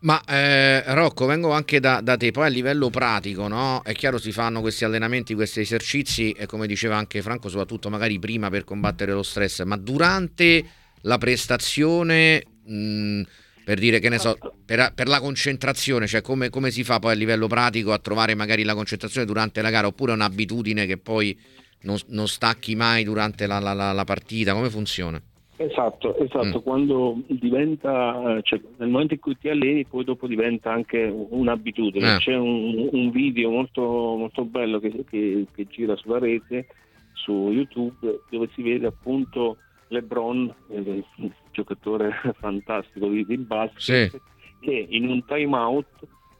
Ma 0.00 0.22
eh, 0.24 0.94
Rocco, 0.94 1.26
vengo 1.26 1.50
anche 1.50 1.80
da, 1.80 2.00
da, 2.00 2.16
te, 2.16 2.30
poi 2.30 2.46
a 2.46 2.48
livello 2.48 2.88
pratico, 2.88 3.48
no? 3.48 3.82
È 3.82 3.92
chiaro 3.92 4.18
si 4.18 4.30
fanno 4.30 4.60
questi 4.60 4.84
allenamenti, 4.84 5.34
questi 5.34 5.60
esercizi 5.60 6.30
e 6.32 6.46
come 6.46 6.66
diceva 6.68 6.96
anche 6.96 7.20
Franco, 7.20 7.48
soprattutto 7.48 7.90
magari 7.90 8.18
prima 8.18 8.48
per 8.48 8.62
combattere 8.64 9.12
lo 9.12 9.22
stress, 9.22 9.62
ma 9.64 9.76
durante 9.76 10.64
la 11.02 11.18
prestazione... 11.18 12.44
Mh, 12.64 13.22
per 13.68 13.78
dire 13.78 13.98
che 13.98 14.08
ne 14.08 14.18
so, 14.18 14.38
per, 14.64 14.92
per 14.94 15.08
la 15.08 15.20
concentrazione, 15.20 16.06
cioè 16.06 16.22
come, 16.22 16.48
come, 16.48 16.70
si 16.70 16.84
fa 16.84 16.98
poi 17.00 17.12
a 17.12 17.14
livello 17.14 17.48
pratico 17.48 17.92
a 17.92 17.98
trovare 17.98 18.34
magari 18.34 18.62
la 18.62 18.74
concentrazione 18.74 19.26
durante 19.26 19.60
la 19.60 19.68
gara 19.68 19.86
oppure 19.86 20.12
un'abitudine 20.12 20.86
che 20.86 20.96
poi 20.96 21.38
non, 21.82 21.98
non 22.06 22.28
stacchi 22.28 22.74
mai 22.74 23.04
durante 23.04 23.46
la, 23.46 23.58
la, 23.58 23.74
la, 23.74 23.92
la 23.92 24.04
partita, 24.04 24.54
come 24.54 24.70
funziona? 24.70 25.20
Esatto, 25.60 26.16
esatto, 26.18 26.58
mm. 26.58 26.62
quando 26.62 27.20
diventa, 27.26 28.38
cioè 28.42 28.60
nel 28.76 28.88
momento 28.88 29.14
in 29.14 29.20
cui 29.20 29.36
ti 29.36 29.48
alleni 29.48 29.84
poi 29.84 30.04
dopo 30.04 30.28
diventa 30.28 30.70
anche 30.70 31.02
un'abitudine, 31.02 32.14
eh. 32.14 32.18
c'è 32.18 32.36
un, 32.36 32.88
un, 32.92 33.10
video 33.10 33.50
molto, 33.50 33.82
molto 33.82 34.44
bello 34.44 34.78
che, 34.78 35.04
che, 35.10 35.46
che 35.52 35.66
gira 35.66 35.96
sulla 35.96 36.20
rete, 36.20 36.68
su 37.12 37.50
YouTube, 37.50 38.20
dove 38.30 38.48
si 38.54 38.62
vede 38.62 38.86
appunto 38.86 39.56
LeBron, 39.88 40.54
il 40.68 41.04
giocatore 41.50 42.12
fantastico 42.38 43.08
di, 43.08 43.26
di 43.26 43.38
basket, 43.38 44.10
sì. 44.10 44.20
che 44.60 44.86
in 44.90 45.08
un 45.08 45.24
time 45.24 45.56
out 45.56 45.88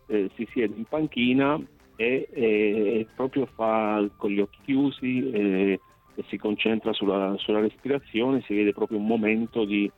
eh, 0.06 0.30
si 0.36 0.46
siede 0.52 0.76
in 0.76 0.84
panchina 0.84 1.60
e, 1.96 2.28
e, 2.32 3.06
proprio 3.16 3.48
fa 3.52 4.08
con 4.16 4.30
gli 4.30 4.38
occhi 4.38 4.58
chiusi 4.64 5.28
e, 5.30 5.80
e 6.18 6.24
si 6.28 6.36
concentra 6.36 6.92
sulla, 6.92 7.36
sulla, 7.38 7.60
respirazione, 7.60 8.42
si 8.44 8.52
vede 8.52 8.72
proprio 8.72 8.98
un 8.98 9.06
momento 9.06 9.64
di, 9.64 9.88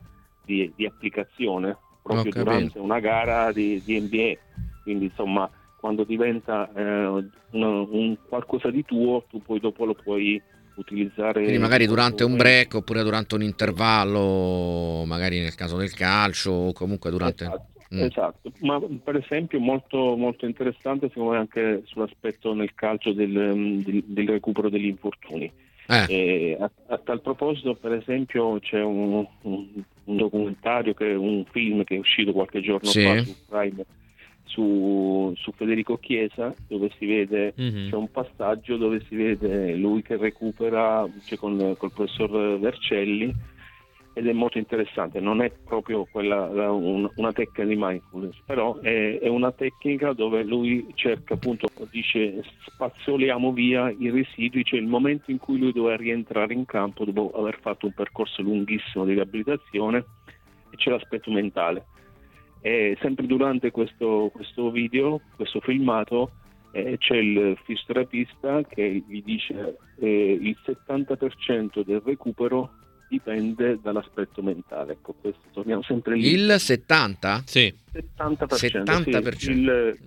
di, 0.45 0.71
di 0.75 0.85
applicazione 0.85 1.75
proprio 2.03 2.31
durante 2.31 2.77
una 2.77 2.99
gara 2.99 3.51
di, 3.51 3.81
di, 3.83 3.99
NBA. 3.99 4.33
Quindi 4.83 5.05
insomma 5.05 5.49
quando 5.79 6.03
diventa 6.03 6.71
eh, 6.75 7.05
un, 7.07 7.29
un 7.51 8.17
qualcosa 8.29 8.69
di 8.69 8.85
tuo, 8.85 9.25
tu 9.27 9.41
poi 9.41 9.59
dopo 9.59 9.83
lo 9.83 9.95
puoi 9.95 10.39
utilizzare. 10.75 11.41
Quindi 11.41 11.57
magari 11.57 11.87
durante 11.87 12.23
un 12.23 12.37
break 12.37 12.75
oppure 12.75 13.01
durante 13.01 13.33
un 13.33 13.41
intervallo, 13.41 15.03
magari 15.05 15.39
nel 15.39 15.55
caso 15.55 15.77
del 15.77 15.93
calcio 15.93 16.51
o 16.51 16.73
comunque 16.73 17.09
durante... 17.09 17.45
Esatto. 17.45 17.69
Mm. 17.93 18.03
Esatto, 18.03 18.53
ma 18.61 18.79
per 19.03 19.17
esempio 19.17 19.59
molto, 19.59 20.15
molto 20.15 20.45
interessante 20.45 21.09
secondo 21.09 21.31
me 21.31 21.39
anche 21.39 21.81
sull'aspetto 21.83 22.53
nel 22.53 22.73
calcio 22.73 23.11
del, 23.11 23.83
del, 23.83 24.03
del 24.05 24.27
recupero 24.29 24.69
degli 24.69 24.85
infortuni. 24.85 25.51
Eh. 25.91 26.57
A, 26.59 26.71
a, 26.87 26.97
tal 26.99 27.21
proposito, 27.21 27.75
per 27.75 27.93
esempio, 27.93 28.59
c'è 28.59 28.81
un, 28.81 29.25
un, 29.41 29.67
un, 30.05 30.17
documentario, 30.17 30.93
che, 30.93 31.13
un 31.13 31.43
film 31.51 31.83
che 31.83 31.95
è 31.95 31.99
uscito 31.99 32.31
qualche 32.31 32.61
giorno 32.61 32.89
sì. 32.89 33.03
fa 33.03 33.21
su 33.23 33.35
Prime 33.47 33.85
su, 34.51 35.33
su, 35.37 35.51
Federico 35.53 35.97
Chiesa 35.97 36.53
dove 36.67 36.91
si 36.97 37.05
vede 37.05 37.53
mm-hmm. 37.59 37.89
c'è 37.89 37.95
un 37.95 38.11
passaggio 38.11 38.75
dove 38.75 39.01
si 39.07 39.15
vede 39.15 39.75
lui 39.75 40.01
che 40.01 40.17
recupera 40.17 41.07
cioè 41.23 41.37
con 41.37 41.75
col 41.77 41.91
professor 41.93 42.59
Vercelli 42.59 43.33
ed 44.13 44.27
è 44.27 44.33
molto 44.33 44.57
interessante, 44.57 45.19
non 45.19 45.41
è 45.41 45.51
proprio 45.51 46.05
quella, 46.11 46.69
una 46.71 47.31
tecnica 47.31 47.63
di 47.63 47.75
mindfulness, 47.77 48.37
però 48.45 48.77
è, 48.79 49.19
è, 49.19 49.27
una 49.27 49.51
tecnica 49.53 50.11
dove 50.11 50.43
lui 50.43 50.85
cerca 50.95 51.35
appunto, 51.35 51.67
dice 51.89 52.43
spazzoliamo 52.65 53.53
via 53.53 53.89
i 53.89 54.09
residui, 54.09 54.65
cioè 54.65 54.79
il 54.79 54.87
momento 54.87 55.31
in 55.31 55.37
cui 55.37 55.57
lui 55.57 55.71
doveva 55.71 55.95
rientrare 55.95 56.53
in 56.53 56.65
campo 56.65 57.05
dopo 57.05 57.31
aver 57.39 57.59
fatto 57.61 57.85
un 57.85 57.93
percorso 57.93 58.41
lunghissimo 58.41 59.05
di 59.05 59.13
riabilitazione 59.13 60.05
e 60.69 60.75
c'è 60.75 60.89
l'aspetto 60.89 61.31
mentale. 61.31 61.85
E 62.59 62.97
sempre 62.99 63.25
durante 63.25 63.71
questo, 63.71 64.29
questo 64.33 64.69
video, 64.71 65.21
questo 65.35 65.61
filmato, 65.61 66.31
eh, 66.71 66.97
c'è 66.97 67.15
il 67.15 67.57
fisioterapista 67.63 68.61
che 68.63 69.03
gli 69.07 69.23
dice 69.23 69.77
eh, 69.99 70.37
il 70.39 70.55
70% 70.65 71.83
del 71.83 72.01
recupero 72.03 72.79
dipende 73.11 73.77
dall'aspetto 73.81 74.41
mentale. 74.41 74.93
Ecco, 74.93 75.13
questo, 75.19 75.41
torniamo 75.51 75.83
sempre 75.83 76.15
lì. 76.15 76.31
Il 76.31 76.55
70? 76.57 77.43
Sì. 77.45 77.73
70%. 77.93 78.55
70%. 78.55 79.35
Sì, 79.35 79.51
il, 79.51 79.97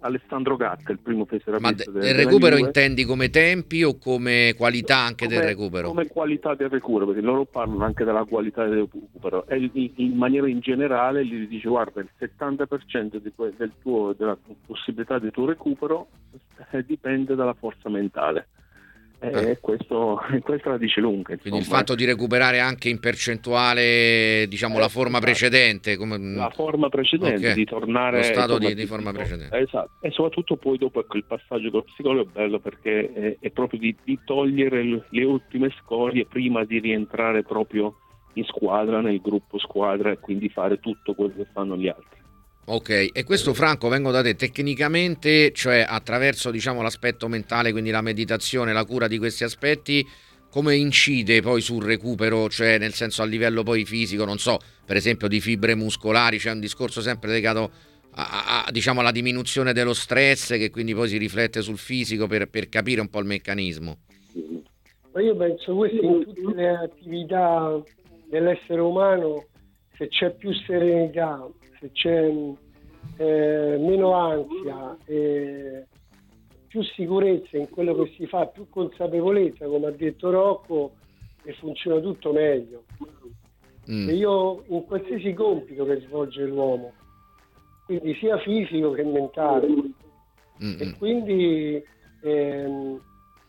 Alessandro 0.00 0.56
Gatta, 0.56 0.92
il 0.92 0.98
primo 0.98 1.26
fisioterapista. 1.26 1.90
Ma 1.90 2.00
del 2.00 2.14
recupero 2.14 2.56
intendi 2.56 3.04
come 3.04 3.28
tempi 3.28 3.82
o 3.82 3.98
come 3.98 4.54
qualità 4.56 4.96
anche 4.96 5.26
come, 5.26 5.36
del 5.36 5.46
recupero? 5.46 5.88
Come 5.88 6.06
qualità 6.06 6.54
del 6.54 6.70
recupero, 6.70 7.04
perché 7.04 7.20
loro 7.20 7.44
parlano 7.44 7.84
anche 7.84 8.04
della 8.04 8.24
qualità 8.24 8.64
del 8.64 8.78
recupero 8.78 9.46
e 9.46 9.70
in 9.96 10.16
maniera 10.16 10.48
in 10.48 10.60
generale 10.60 11.26
gli 11.26 11.46
dice 11.48 11.68
guarda 11.68 12.00
il 12.00 12.08
70% 12.18 13.16
di, 13.16 13.32
del 13.56 13.72
tuo, 13.82 14.14
della 14.14 14.38
possibilità 14.64 15.18
del 15.18 15.32
tuo 15.32 15.44
recupero 15.44 16.08
eh, 16.70 16.82
dipende 16.82 17.34
dalla 17.34 17.54
forza 17.54 17.90
mentale. 17.90 18.48
Eh, 19.20 19.50
eh. 19.50 19.58
Questo, 19.60 20.20
questo, 20.42 20.70
la 20.70 20.78
dice 20.78 21.00
lunga. 21.00 21.32
Insomma. 21.32 21.40
Quindi 21.40 21.58
il 21.58 21.64
fatto 21.64 21.94
di 21.94 22.04
recuperare 22.04 22.60
anche 22.60 22.88
in 22.88 23.00
percentuale 23.00 24.46
diciamo, 24.48 24.76
eh, 24.76 24.80
la 24.80 24.88
forma 24.88 25.18
esatto. 25.18 25.24
precedente. 25.24 25.96
Come... 25.96 26.18
La 26.18 26.50
forma 26.50 26.88
precedente, 26.88 27.38
okay. 27.38 27.54
di 27.54 27.64
tornare... 27.64 28.18
Lo 28.18 28.22
stato 28.24 28.58
di, 28.58 28.74
di, 28.74 28.86
forma 28.86 29.12
precedente. 29.12 29.56
Esatto. 29.58 29.90
E 30.00 30.10
soprattutto 30.10 30.56
poi 30.56 30.78
dopo 30.78 31.00
ecco, 31.00 31.16
il 31.16 31.24
passaggio 31.24 31.70
col 31.70 31.84
psicologo 31.84 32.28
è 32.28 32.32
bello 32.32 32.60
perché 32.60 33.12
è, 33.12 33.36
è 33.40 33.50
proprio 33.50 33.80
di, 33.80 33.94
di 34.04 34.18
togliere 34.24 34.82
le, 34.82 35.04
le 35.08 35.24
ultime 35.24 35.72
scorie 35.80 36.26
prima 36.26 36.64
di 36.64 36.78
rientrare 36.78 37.42
proprio 37.42 37.96
in 38.34 38.44
squadra, 38.44 39.00
nel 39.00 39.20
gruppo 39.20 39.58
squadra 39.58 40.12
e 40.12 40.18
quindi 40.20 40.48
fare 40.48 40.78
tutto 40.78 41.14
quello 41.14 41.34
che 41.36 41.46
fanno 41.52 41.76
gli 41.76 41.88
altri. 41.88 42.18
Ok, 42.70 43.12
e 43.14 43.24
questo 43.24 43.54
Franco 43.54 43.88
vengo 43.88 44.10
da 44.10 44.20
te 44.20 44.34
tecnicamente, 44.34 45.52
cioè 45.52 45.86
attraverso 45.88 46.50
diciamo, 46.50 46.82
l'aspetto 46.82 47.26
mentale, 47.26 47.72
quindi 47.72 47.88
la 47.88 48.02
meditazione, 48.02 48.74
la 48.74 48.84
cura 48.84 49.08
di 49.08 49.16
questi 49.16 49.42
aspetti, 49.42 50.06
come 50.50 50.76
incide 50.76 51.40
poi 51.40 51.62
sul 51.62 51.82
recupero, 51.82 52.50
cioè 52.50 52.76
nel 52.76 52.92
senso 52.92 53.22
a 53.22 53.24
livello 53.24 53.62
poi 53.62 53.86
fisico, 53.86 54.26
non 54.26 54.36
so, 54.36 54.58
per 54.84 54.96
esempio 54.96 55.28
di 55.28 55.40
fibre 55.40 55.74
muscolari, 55.74 56.36
c'è 56.36 56.50
un 56.50 56.60
discorso 56.60 57.00
sempre 57.00 57.30
legato 57.30 57.70
a, 58.10 58.66
a, 58.66 58.70
diciamo, 58.70 59.00
alla 59.00 59.12
diminuzione 59.12 59.72
dello 59.72 59.94
stress 59.94 60.48
che 60.58 60.68
quindi 60.68 60.92
poi 60.92 61.08
si 61.08 61.16
riflette 61.16 61.62
sul 61.62 61.78
fisico 61.78 62.26
per, 62.26 62.50
per 62.50 62.68
capire 62.68 63.00
un 63.00 63.08
po' 63.08 63.20
il 63.20 63.26
meccanismo. 63.26 64.00
Ma 65.14 65.22
io 65.22 65.34
penso 65.34 65.74
questo 65.74 66.02
in 66.02 66.22
tutte 66.34 66.54
le 66.54 66.68
attività 66.68 67.82
dell'essere 68.28 68.82
umano, 68.82 69.46
se 69.96 70.08
c'è 70.08 70.34
più 70.34 70.52
serenità, 70.66 71.48
se 71.80 71.90
c'è 71.92 72.28
eh, 73.16 73.76
meno 73.78 74.12
ansia 74.12 74.96
e 75.04 75.86
più 76.66 76.82
sicurezza 76.82 77.56
in 77.56 77.68
quello 77.70 77.94
che 77.94 78.12
si 78.16 78.26
fa, 78.26 78.46
più 78.46 78.68
consapevolezza, 78.68 79.66
come 79.66 79.86
ha 79.86 79.90
detto 79.90 80.30
Rocco, 80.30 80.92
e 81.42 81.52
funziona 81.54 82.00
tutto 82.00 82.32
meglio. 82.32 82.84
Mm. 83.90 84.08
E 84.08 84.14
io 84.14 84.64
in 84.68 84.84
qualsiasi 84.84 85.32
compito 85.32 85.86
che 85.86 86.00
svolge 86.00 86.44
l'uomo, 86.44 86.92
quindi 87.86 88.14
sia 88.16 88.38
fisico 88.38 88.90
che 88.90 89.02
mentale. 89.02 89.66
Mm-hmm. 90.62 90.80
E 90.80 90.94
quindi 90.98 91.82
ehm, 92.22 93.00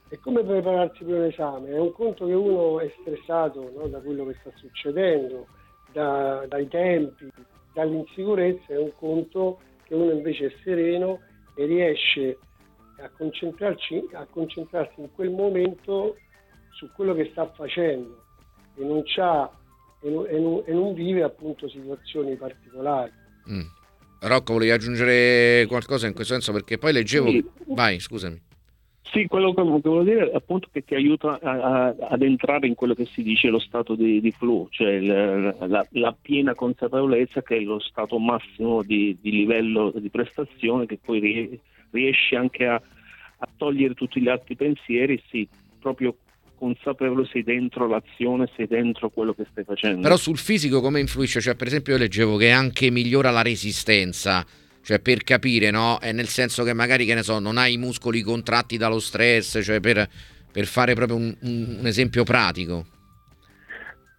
è 0.07 0.17
come 0.19 0.43
prepararsi 0.43 1.03
per 1.03 1.15
un 1.15 1.25
esame, 1.25 1.69
è 1.69 1.79
un 1.79 1.91
conto 1.91 2.25
che 2.25 2.33
uno 2.33 2.79
è 2.79 2.91
stressato 3.01 3.71
no, 3.75 3.87
da 3.87 3.99
quello 3.99 4.25
che 4.25 4.37
sta 4.39 4.51
succedendo, 4.55 5.47
da, 5.91 6.45
dai 6.47 6.67
tempi, 6.67 7.29
dall'insicurezza 7.79 8.73
è 8.73 8.77
un 8.77 8.91
conto 8.97 9.59
che 9.83 9.95
uno 9.95 10.11
invece 10.11 10.47
è 10.47 10.53
sereno 10.63 11.21
e 11.55 11.65
riesce 11.65 12.37
a, 12.99 13.09
concentrarsi, 13.09 14.07
a 14.13 14.25
concentrarsi 14.29 14.99
in 15.01 15.09
quel 15.13 15.31
momento 15.31 16.17
su 16.71 16.89
quello 16.93 17.13
che 17.13 17.29
sta 17.31 17.49
facendo 17.51 18.23
e 18.75 18.83
non, 18.83 19.03
e 20.01 20.09
non, 20.09 20.27
e 20.27 20.39
non, 20.39 20.63
e 20.65 20.73
non 20.73 20.93
vive 20.93 21.23
appunto 21.23 21.67
situazioni 21.69 22.35
particolari. 22.35 23.11
Mm. 23.49 23.61
Rocco, 24.21 24.53
volevi 24.53 24.71
aggiungere 24.71 25.65
qualcosa 25.67 26.05
in 26.07 26.13
questo 26.13 26.33
senso? 26.33 26.51
Perché 26.51 26.77
poi 26.77 26.91
leggevo... 26.91 27.29
Sì. 27.29 27.45
Vai, 27.67 27.99
scusami. 27.99 28.47
Sì, 29.11 29.25
quello 29.25 29.53
che 29.53 29.63
volevo 29.63 30.03
dire 30.03 30.29
è 30.29 30.35
appunto 30.35 30.67
che 30.71 30.83
ti 30.83 30.93
aiuta 30.93 31.39
a, 31.41 31.51
a, 31.51 31.95
ad 32.09 32.21
entrare 32.21 32.67
in 32.67 32.75
quello 32.75 32.93
che 32.93 33.05
si 33.05 33.23
dice 33.23 33.47
lo 33.47 33.57
stato 33.57 33.95
di, 33.95 34.21
di 34.21 34.31
flow, 34.31 34.67
cioè 34.69 34.99
la, 34.99 35.55
la, 35.65 35.87
la, 35.91 36.15
piena 36.19 36.53
consapevolezza 36.53 37.41
che 37.41 37.57
è 37.57 37.59
lo 37.61 37.79
stato 37.79 38.19
massimo 38.19 38.83
di, 38.83 39.17
di 39.19 39.31
livello 39.31 39.91
di 39.95 40.09
prestazione 40.09 40.85
che 40.85 40.99
poi 41.03 41.59
riesci 41.89 42.35
anche 42.35 42.67
a, 42.67 42.75
a, 42.75 43.49
togliere 43.57 43.95
tutti 43.95 44.21
gli 44.21 44.29
altri 44.29 44.55
pensieri, 44.55 45.19
sì, 45.27 45.47
proprio 45.79 46.15
consapevole 46.55 47.25
sei 47.31 47.41
dentro 47.41 47.87
l'azione, 47.87 48.47
sei 48.55 48.67
dentro 48.67 49.09
quello 49.09 49.33
che 49.33 49.47
stai 49.49 49.63
facendo. 49.63 50.01
Però 50.01 50.17
sul 50.17 50.37
fisico 50.37 50.81
come 50.81 50.99
influisce? 50.99 51.41
Cioè, 51.41 51.55
per 51.55 51.65
esempio 51.65 51.93
io 51.93 51.99
leggevo 51.99 52.37
che 52.37 52.51
anche 52.51 52.91
migliora 52.91 53.31
la 53.31 53.41
resistenza 53.41 54.45
cioè 54.89 54.99
per 54.99 55.23
capire, 55.23 55.69
no? 55.69 55.99
È 55.99 56.11
nel 56.11 56.25
senso 56.25 56.63
che 56.63 56.73
magari, 56.73 57.05
che 57.05 57.13
ne 57.13 57.21
so, 57.21 57.37
non 57.37 57.59
hai 57.59 57.73
i 57.73 57.77
muscoli 57.77 58.23
contratti 58.23 58.75
dallo 58.75 58.97
stress, 58.97 59.63
cioè 59.63 59.79
per, 59.79 60.09
per 60.51 60.65
fare 60.65 60.95
proprio 60.95 61.15
un, 61.15 61.35
un, 61.41 61.85
esempio 61.85 62.23
pratico. 62.23 62.87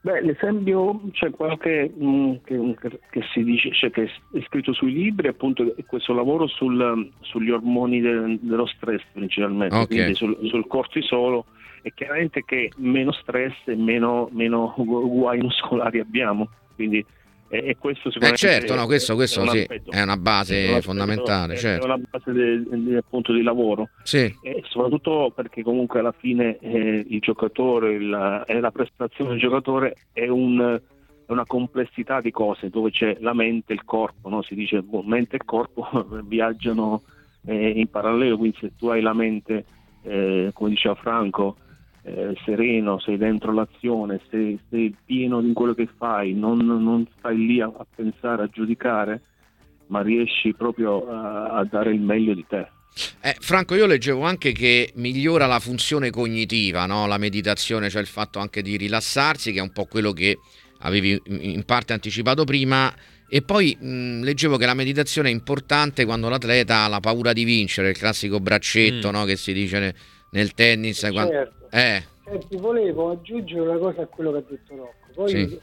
Beh, 0.03 0.21
l'esempio, 0.21 1.01
cioè 1.11 1.31
quello 1.31 1.57
che, 1.57 1.91
mm, 1.93 2.35
che, 2.45 2.77
che, 3.11 3.21
si 3.33 3.43
dice, 3.43 3.73
cioè 3.73 3.91
che 3.91 4.05
è 4.05 4.41
scritto 4.47 4.73
sui 4.73 4.93
libri, 4.93 5.27
appunto, 5.27 5.75
è 5.75 5.85
questo 5.87 6.15
lavoro 6.15 6.47
sul, 6.47 7.11
sugli 7.19 7.51
ormoni 7.51 8.01
de, 8.01 8.39
dello 8.41 8.67
stress 8.67 9.03
principalmente, 9.13 9.75
okay. 9.75 9.87
quindi 9.89 10.15
sul, 10.15 10.39
sul 10.45 10.69
cortisolo, 10.69 11.47
e 11.83 11.93
chiaramente 11.93 12.45
che 12.45 12.71
meno 12.77 13.11
stress 13.11 13.57
e 13.65 13.75
meno, 13.75 14.29
meno 14.31 14.73
guai 14.77 15.41
muscolari 15.41 15.99
abbiamo. 15.99 16.49
Quindi 16.77 17.05
e, 17.53 17.77
questo 17.77 18.13
sicuramente 18.13 18.47
eh 18.47 18.51
certo, 18.51 18.77
no, 18.77 18.87
questo, 18.87 19.17
questo 19.17 19.43
è, 19.43 19.49
sì, 19.49 19.67
è, 19.89 20.01
una 20.01 20.17
base 20.17 20.77
è 20.77 20.81
fondamentale. 20.81 21.57
Certo. 21.57 21.83
È 21.83 21.93
una 21.93 22.01
base 22.09 22.31
de, 22.31 22.63
de, 22.65 22.97
appunto 22.99 23.33
di 23.33 23.43
lavoro. 23.43 23.89
Sì. 24.05 24.33
E 24.41 24.63
soprattutto 24.69 25.33
perché 25.35 25.65
comunque 25.65 25.99
alla 25.99 26.15
fine 26.17 26.59
eh, 26.61 27.05
il 27.09 27.19
giocatore 27.19 27.95
il, 27.95 28.45
e 28.47 28.61
la 28.61 28.71
prestazione 28.71 29.31
del 29.31 29.41
giocatore 29.41 29.97
è, 30.13 30.29
un, 30.29 30.81
una 31.27 31.45
complessità 31.45 32.21
di 32.21 32.31
cose 32.31 32.71
dove 32.71 32.93
c'è 32.93 33.17
la 33.19 33.35
mente 33.35 33.73
e 33.73 33.75
il 33.75 33.85
corpo. 33.85 34.29
No? 34.29 34.43
Si 34.43 34.55
dice 34.55 34.81
boh, 34.83 35.03
mente 35.03 35.35
e 35.35 35.45
corpo 35.45 36.07
viaggiano 36.23 37.03
eh, 37.47 37.71
in 37.71 37.89
parallelo, 37.89 38.37
quindi 38.37 38.59
se 38.61 38.77
tu 38.77 38.87
hai 38.87 39.01
la 39.01 39.13
mente, 39.13 39.65
eh, 40.03 40.51
come 40.55 40.71
diceva 40.71 40.95
Franco, 40.95 41.57
eh, 42.11 42.37
sereno, 42.45 42.99
sei 42.99 43.17
dentro 43.17 43.53
l'azione, 43.53 44.21
sei, 44.31 44.59
sei, 44.69 44.95
pieno 45.05 45.41
di 45.41 45.53
quello 45.53 45.75
che 45.75 45.89
fai, 45.97 46.35
non, 46.35 46.59
non 46.59 47.07
stai 47.19 47.37
lì 47.37 47.61
a, 47.61 47.67
a, 47.67 47.87
pensare, 47.95 48.43
a 48.43 48.49
giudicare, 48.49 49.23
ma 49.87 50.03
riesci 50.03 50.53
proprio 50.55 51.09
a, 51.09 51.59
a, 51.59 51.65
dare 51.65 51.93
il 51.93 52.01
meglio 52.01 52.35
di 52.35 52.45
te. 52.49 52.69
Eh, 53.21 53.37
Franco, 53.39 53.77
io 53.77 53.87
leggevo 53.87 54.23
anche 54.23 54.53
che 54.53 54.93
migliora 54.97 55.47
la 55.47 55.61
funzione 55.61 56.11
cognitiva, 56.11 56.87
no? 56.87 57.07
la 57.07 57.19
meditazione, 57.19 57.89
cioè 57.89 58.01
il 58.01 58.09
fatto 58.09 58.41
anche 58.41 58.63
di 58.63 58.77
rilassarsi, 58.77 59.53
che 59.53 59.61
è 59.61 59.63
un 59.63 59.73
po' 59.73 59.87
quello 59.87 60.13
che 60.13 60.39
avevi 60.81 61.21
in 61.27 61.65
parte 61.65 61.93
anticipato 61.93 62.45
prima. 62.45 62.93
E 63.29 63.43
poi 63.43 63.77
mh, 63.79 64.23
leggevo 64.23 64.57
che 64.57 64.67
la 64.67 64.75
meditazione 64.75 65.29
è 65.29 65.33
importante 65.33 66.05
quando 66.05 66.29
l'atleta 66.29 66.85
ha 66.85 66.89
la 66.89 66.99
paura 66.99 67.33
di 67.33 67.45
vincere, 67.45 67.91
il 67.91 67.97
classico 67.97 68.41
braccetto 68.41 69.09
mm. 69.09 69.13
no? 69.13 69.25
che 69.25 69.37
si 69.37 69.53
dice 69.53 69.95
nel 70.31 70.53
tennis. 70.53 70.99
Certo. 70.99 71.15
Quando... 71.15 71.60
Eh. 71.71 72.03
Senti, 72.25 72.57
volevo 72.57 73.11
aggiungere 73.11 73.61
una 73.61 73.79
cosa 73.79 74.03
a 74.03 74.07
quello 74.07 74.33
che 74.33 74.39
ha 74.39 74.45
detto 74.49 74.77
Rocco. 74.77 75.07
Poi, 75.15 75.29
sì. 75.29 75.61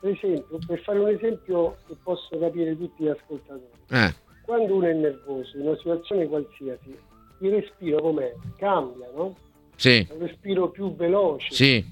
per 0.00 0.10
esempio, 0.10 0.58
per 0.66 0.80
fare 0.80 0.98
un 0.98 1.08
esempio 1.08 1.76
che 1.86 1.96
posso 2.02 2.38
capire 2.38 2.76
tutti 2.76 3.04
gli 3.04 3.08
ascoltatori. 3.08 3.68
Eh. 3.90 4.14
Quando 4.42 4.74
uno 4.74 4.86
è 4.86 4.92
nervoso, 4.92 5.56
in 5.56 5.66
una 5.66 5.76
situazione 5.76 6.26
qualsiasi, 6.26 6.96
il 7.40 7.50
respiro 7.50 8.00
com'è? 8.00 8.34
Cambia, 8.56 9.08
no? 9.14 9.36
Sì. 9.76 10.06
Un 10.10 10.18
respiro 10.18 10.70
più 10.70 10.94
veloce. 10.94 11.54
Sì. 11.54 11.84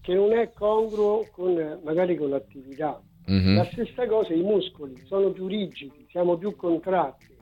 Che 0.00 0.14
non 0.14 0.32
è 0.32 0.50
congruo 0.52 1.26
con, 1.32 1.80
magari 1.82 2.16
con 2.16 2.30
l'attività. 2.30 3.00
Mm-hmm. 3.30 3.56
La 3.56 3.68
stessa 3.72 4.06
cosa 4.06 4.32
i 4.32 4.40
muscoli 4.40 4.96
sono 5.06 5.30
più 5.30 5.46
rigidi, 5.46 6.06
siamo 6.10 6.38
più 6.38 6.56
contratti 6.56 7.36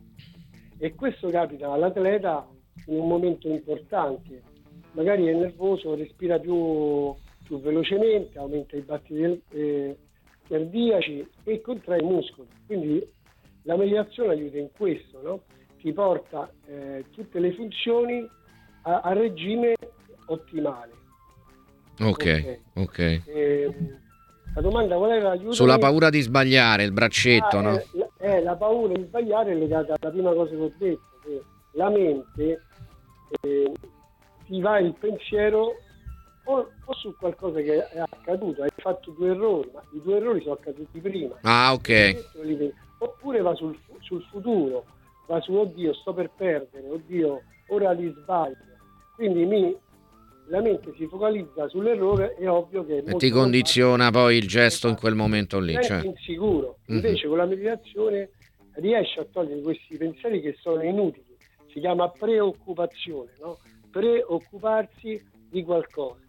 e 0.79 0.95
questo 0.95 1.29
capita 1.29 1.73
all'atleta 1.73 2.47
in 2.87 2.99
un 2.99 3.07
momento 3.07 3.49
importante. 3.49 4.43
Magari 4.97 5.27
è 5.27 5.35
nervoso, 5.35 5.95
respira 5.95 6.39
più, 6.39 7.15
più 7.45 7.61
velocemente, 7.61 8.39
aumenta 8.39 8.77
i 8.77 8.81
battiti 8.81 9.43
eh, 9.51 9.97
cardiaci 10.49 11.29
e 11.45 11.61
contrae 11.61 12.01
i 12.01 12.05
muscoli. 12.05 12.49
Quindi 12.67 13.07
la 13.65 13.77
meditazione 13.77 14.33
aiuta 14.33 14.57
in 14.57 14.71
questo, 14.75 15.21
no? 15.23 15.43
ti 15.79 15.93
porta 15.93 16.51
eh, 16.67 17.05
tutte 17.11 17.39
le 17.39 17.53
funzioni 17.53 18.27
a, 18.83 19.01
a 19.01 19.13
regime 19.13 19.75
ottimale. 20.27 20.93
Ok, 22.01 22.59
ok. 22.75 22.83
okay. 22.83 23.23
Eh, 23.27 23.75
la 24.55 24.61
domanda 24.63 24.97
qual 24.97 25.11
era? 25.11 25.31
Aiutami. 25.33 25.55
Sulla 25.55 25.77
paura 25.77 26.09
di 26.09 26.23
sbagliare, 26.23 26.85
il 26.85 26.93
braccetto, 26.93 27.59
ah, 27.59 27.61
no? 27.61 27.77
Eh, 27.77 28.09
eh, 28.21 28.43
la 28.43 28.57
paura 28.57 28.95
di 28.95 29.03
sbagliare 29.03 29.53
è 29.53 29.55
legata 29.55 29.95
alla 29.99 30.11
prima 30.11 30.33
cosa 30.33 30.51
che 30.53 30.57
ho 30.57 30.73
detto, 30.79 31.21
che 31.23 31.43
la 31.73 31.91
mente 31.91 32.63
eh, 33.43 33.73
ti 34.47 34.61
va 34.61 34.79
il 34.79 34.95
pensiero 34.99 35.75
o, 36.45 36.71
o, 36.85 36.95
su 36.95 37.15
qualcosa 37.17 37.61
che 37.61 37.89
è 37.89 37.99
accaduto, 37.99 38.63
hai 38.63 38.71
fatto 38.77 39.11
due 39.11 39.31
errori, 39.31 39.71
ma 39.73 39.83
i 39.93 40.01
due 40.03 40.17
errori 40.17 40.41
sono 40.41 40.55
accaduti 40.55 41.01
prima. 41.01 41.37
Ah, 41.43 41.73
ok. 41.73 42.33
Oppure 42.99 43.41
va 43.43 43.55
sul, 43.55 43.77
sul 44.01 44.23
futuro, 44.31 44.85
va 45.27 45.41
su 45.41 45.53
oddio, 45.53 45.93
sto 45.95 46.15
per 46.15 46.31
perdere, 46.35 46.89
oddio, 46.89 47.43
ora 47.69 47.93
li 47.93 48.15
sbaglio. 48.17 48.57
Quindi 49.17 49.45
mi 49.45 49.77
la 50.49 50.61
mente 50.61 50.93
si 50.97 51.07
focalizza 51.07 51.69
sull'errore, 51.69 52.35
è 52.35 52.49
ovvio 52.49 52.85
che... 52.85 53.03
e 53.05 53.15
ti 53.17 53.31
condiziona 53.31 54.11
poi 54.11 54.37
il 54.37 54.47
gesto 54.47 54.89
in 54.89 54.95
quel 54.95 55.15
momento 55.15 55.59
lì. 55.59 55.77
Cioè. 55.83 56.05
insicuro. 56.05 56.79
Mhm. 56.87 56.97
Invece 56.97 57.27
mm-hmm. 57.27 57.29
con 57.29 57.37
la 57.39 57.47
meditazione 57.47 58.31
riesci 58.75 59.19
a 59.19 59.27
togliere 59.31 59.61
questi 59.61 59.97
pensieri 59.97 60.41
che 60.41 60.57
sono 60.61 60.83
inutili. 60.83 61.25
Si 61.73 61.81
chiama 61.81 62.09
preoccupazione, 62.09 63.33
no? 63.41 63.59
Preoccuparsi 63.97 65.25
di 65.49 65.63
qualcosa. 65.63 66.21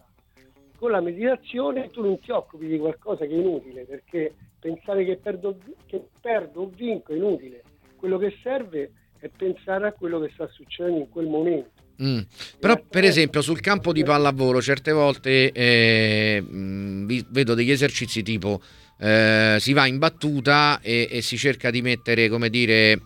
Con 0.78 0.90
la 0.90 1.00
meditazione 1.00 1.90
tu 1.90 2.02
non 2.02 2.18
ti 2.20 2.30
occupi 2.30 2.66
di 2.66 2.78
qualcosa 2.78 3.26
che 3.26 3.32
è 3.32 3.38
inutile, 3.38 3.84
perché 3.84 4.34
pensare 4.58 5.04
che 5.04 5.16
perdo, 5.16 5.58
che 5.86 6.02
perdo 6.20 6.62
o 6.62 6.70
vinco 6.74 7.12
è 7.12 7.16
inutile. 7.16 7.62
Quello 7.96 8.16
che 8.16 8.34
serve 8.42 8.92
è 9.18 9.28
pensare 9.28 9.88
a 9.88 9.92
quello 9.92 10.18
che 10.20 10.30
sta 10.32 10.48
succedendo 10.48 11.00
in 11.00 11.08
quel 11.10 11.26
momento 11.26 11.86
Mm. 12.00 12.20
Però 12.60 12.80
per 12.88 13.02
esempio 13.02 13.42
sul 13.42 13.58
campo 13.58 13.92
di 13.92 14.04
pallavolo 14.04 14.62
certe 14.62 14.92
volte 14.92 15.50
eh, 15.50 16.44
vedo 16.46 17.54
degli 17.54 17.72
esercizi 17.72 18.22
tipo 18.22 18.62
eh, 19.00 19.56
si 19.58 19.72
va 19.72 19.84
in 19.86 19.98
battuta 19.98 20.78
e, 20.80 21.08
e, 21.10 21.22
si 21.22 21.36
cerca 21.36 21.72
di 21.72 21.82
mettere 21.82 22.28
come 22.28 22.50
dire 22.50 23.00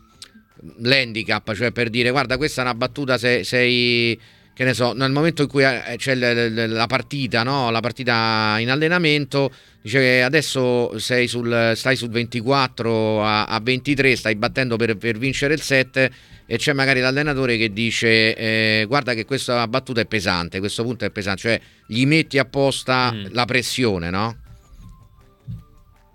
l'handicap, 0.81 1.55
cioè 1.55 1.73
per 1.73 1.89
dire 1.89 2.11
guarda 2.11 2.37
questa 2.37 2.61
è 2.61 2.65
una 2.65 2.75
battuta 2.75 3.17
sei, 3.17 3.45
sei 3.45 4.21
che 4.55 4.65
ne 4.65 4.75
so, 4.75 4.93
nel 4.93 5.11
momento 5.11 5.43
in 5.43 5.49
cui 5.49 5.65
eh, 5.65 5.95
c'è 5.97 6.15
la 6.15 6.87
partita, 6.87 7.43
no? 7.43 7.71
la 7.71 7.81
partita 7.81 8.57
in 8.59 8.71
allenamento, 8.71 9.51
dice 9.81 9.99
che 9.99 10.23
adesso 10.23 10.99
sul, 10.99 11.73
stai 11.75 11.97
sul 11.97 12.11
24 12.11 13.25
a, 13.25 13.45
a 13.47 13.61
23, 13.61 14.15
stai 14.15 14.35
battendo 14.35 14.77
per, 14.77 14.97
per, 14.99 15.17
vincere 15.17 15.55
il 15.55 15.61
set 15.61 16.11
e 16.45 16.57
c'è 16.59 16.75
magari 16.75 17.01
l'allenatore 17.01 17.57
che 17.57 17.73
dice 17.73 18.35
eh, 18.37 18.85
guarda 18.87 19.15
che 19.15 19.25
questa 19.25 19.67
battuta 19.69 20.03
è 20.03 20.07
pesante, 20.07 20.59
questo 20.59 20.83
punto 20.83 21.07
è 21.07 21.11
pesante, 21.11 21.41
cioè 21.41 21.61
gli 21.87 22.05
metti 22.05 22.39
apposta 22.39 23.11
mm. 23.11 23.27
la 23.31 23.47
pressione, 23.47 24.11
no? 24.11 24.37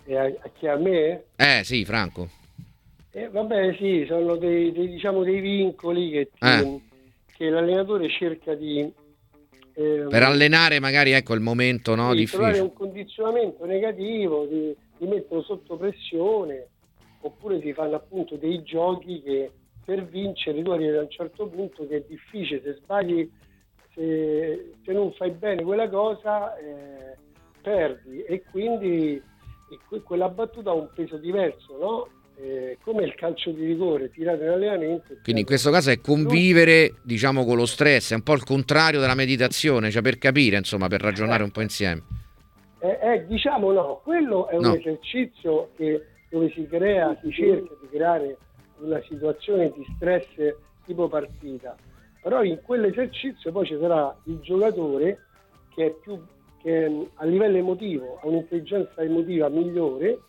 E 0.06 0.15
a, 0.15 0.23
a 0.23 0.50
chi 0.58 0.67
a 0.67 0.76
me? 0.76 1.23
Eh 1.36 1.62
sì, 1.63 1.84
Franco. 1.86 2.30
Eh, 3.12 3.30
vabbè 3.30 3.76
sì, 3.80 4.06
sono 4.08 4.36
dei, 4.36 4.71
dei, 4.71 4.89
diciamo, 4.89 5.23
dei 5.23 5.39
vincoli 5.39 6.12
che 6.12 6.30
ti... 6.32 6.47
Eh 6.47 6.86
che 7.38 7.50
l'allenatore 7.50 8.10
cerca 8.10 8.56
di... 8.56 8.91
Eh, 9.73 10.08
per 10.10 10.23
allenare 10.23 10.80
magari 10.80 11.12
ecco 11.12 11.36
il 11.36 11.41
momento 11.41 11.93
no, 11.93 12.12
di 12.12 12.21
difficile. 12.21 12.52
trovare 12.52 12.63
un 12.63 12.73
condizionamento 12.73 13.65
negativo, 13.65 14.45
di, 14.45 14.76
di 14.97 15.06
metterlo 15.06 15.43
sotto 15.43 15.78
pressione, 15.78 16.67
oppure 17.21 17.62
si 17.62 17.73
fanno 17.73 17.95
appunto 17.95 18.36
dei 18.38 18.63
giochi 18.63 19.21
che 19.21 19.52
per 19.86 20.04
vincere 20.06 20.63
tu 20.63 20.71
arrivi 20.71 20.97
a 20.97 21.02
un 21.02 21.10
certo 21.12 21.47
punto 21.47 21.88
che 21.88 21.97
è 21.97 22.06
difficile, 22.08 22.60
se 22.63 22.73
sbagli, 22.82 23.30
se, 23.93 24.73
se 24.84 24.91
non 24.91 25.13
fai 25.13 25.30
bene 25.30 25.62
quella 25.62 25.88
cosa, 25.88 26.58
eh, 26.58 27.15
perdi 27.62 28.23
e 28.23 28.43
quindi 28.50 29.21
e 29.69 30.02
quella 30.02 30.30
battuta 30.30 30.71
ha 30.71 30.73
un 30.73 30.89
peso 30.93 31.17
diverso, 31.17 31.78
no? 31.78 32.08
Eh, 32.39 32.78
come 32.84 33.04
il 33.04 33.15
calcio 33.15 33.52
di 33.52 33.65
rigore 33.65 34.12
tirato 34.12 34.43
in 34.43 34.50
allenamento. 34.50 35.15
Quindi 35.23 35.41
in 35.41 35.47
questo 35.47 35.71
caso 35.71 35.89
è 35.89 36.00
convivere 36.00 36.95
diciamo 37.04 37.43
con 37.45 37.58
lo 37.58 37.65
stress, 37.65 38.12
è 38.12 38.15
un 38.15 38.21
po' 38.21 38.34
il 38.34 38.43
contrario 38.43 39.00
della 39.00 39.15
meditazione, 39.15 39.89
cioè 39.89 40.02
per 40.02 40.17
capire, 40.17 40.58
insomma, 40.58 40.88
per 40.88 41.02
ragionare 41.02 41.43
un 41.43 41.52
po' 41.52 41.62
insieme. 41.62 42.04
Eh, 42.80 43.00
eh, 43.02 43.26
diciamo 43.26 43.71
no, 43.71 44.02
quello 44.04 44.47
è 44.50 44.56
un 44.56 44.62
no. 44.62 44.76
esercizio 44.76 45.71
che, 45.76 46.06
dove 46.30 46.52
si 46.54 46.67
crea, 46.67 47.17
si 47.23 47.32
cerca 47.32 47.73
di 47.82 47.89
creare 47.89 48.38
una 48.80 49.02
situazione 49.08 49.71
di 49.76 49.84
stress 49.95 50.28
tipo 50.86 51.08
partita, 51.08 51.76
però 52.21 52.43
in 52.43 52.60
quell'esercizio 52.62 53.52
poi 53.52 53.65
ci 53.65 53.78
sarà 53.80 54.15
il 54.26 54.39
giocatore 54.41 55.23
che 55.73 55.86
è 55.88 55.89
più 55.89 56.21
che 56.62 57.08
a 57.15 57.26
livello 57.26 57.58
emotivo 57.58 58.19
ha 58.21 58.28
un'intelligenza 58.28 59.02
emotiva 59.02 59.50
migliore 59.50 60.19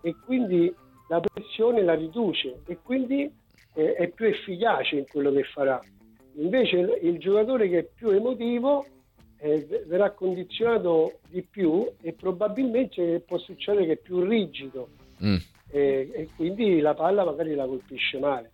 e 0.00 0.14
quindi 0.24 0.74
la 1.10 1.20
pressione 1.20 1.82
la 1.82 1.94
riduce 1.94 2.60
e 2.66 2.78
quindi 2.82 3.28
eh, 3.74 3.94
è 3.94 4.08
più 4.08 4.26
efficace 4.26 4.96
in 4.96 5.04
quello 5.10 5.32
che 5.32 5.42
farà. 5.42 5.80
Invece 6.36 6.76
il, 6.76 6.98
il 7.02 7.18
giocatore 7.18 7.68
che 7.68 7.78
è 7.80 7.86
più 7.92 8.10
emotivo 8.10 8.86
eh, 9.38 9.84
verrà 9.86 10.12
condizionato 10.12 11.18
di 11.28 11.42
più 11.42 11.84
e 12.00 12.12
probabilmente 12.12 13.22
può 13.26 13.38
succedere 13.38 13.86
che 13.86 13.92
è 13.92 13.96
più 13.96 14.22
rigido 14.22 14.90
mm. 15.24 15.36
eh, 15.72 16.10
e 16.14 16.28
quindi 16.36 16.78
la 16.78 16.94
palla 16.94 17.24
magari 17.24 17.56
la 17.56 17.66
colpisce 17.66 18.18
male. 18.18 18.50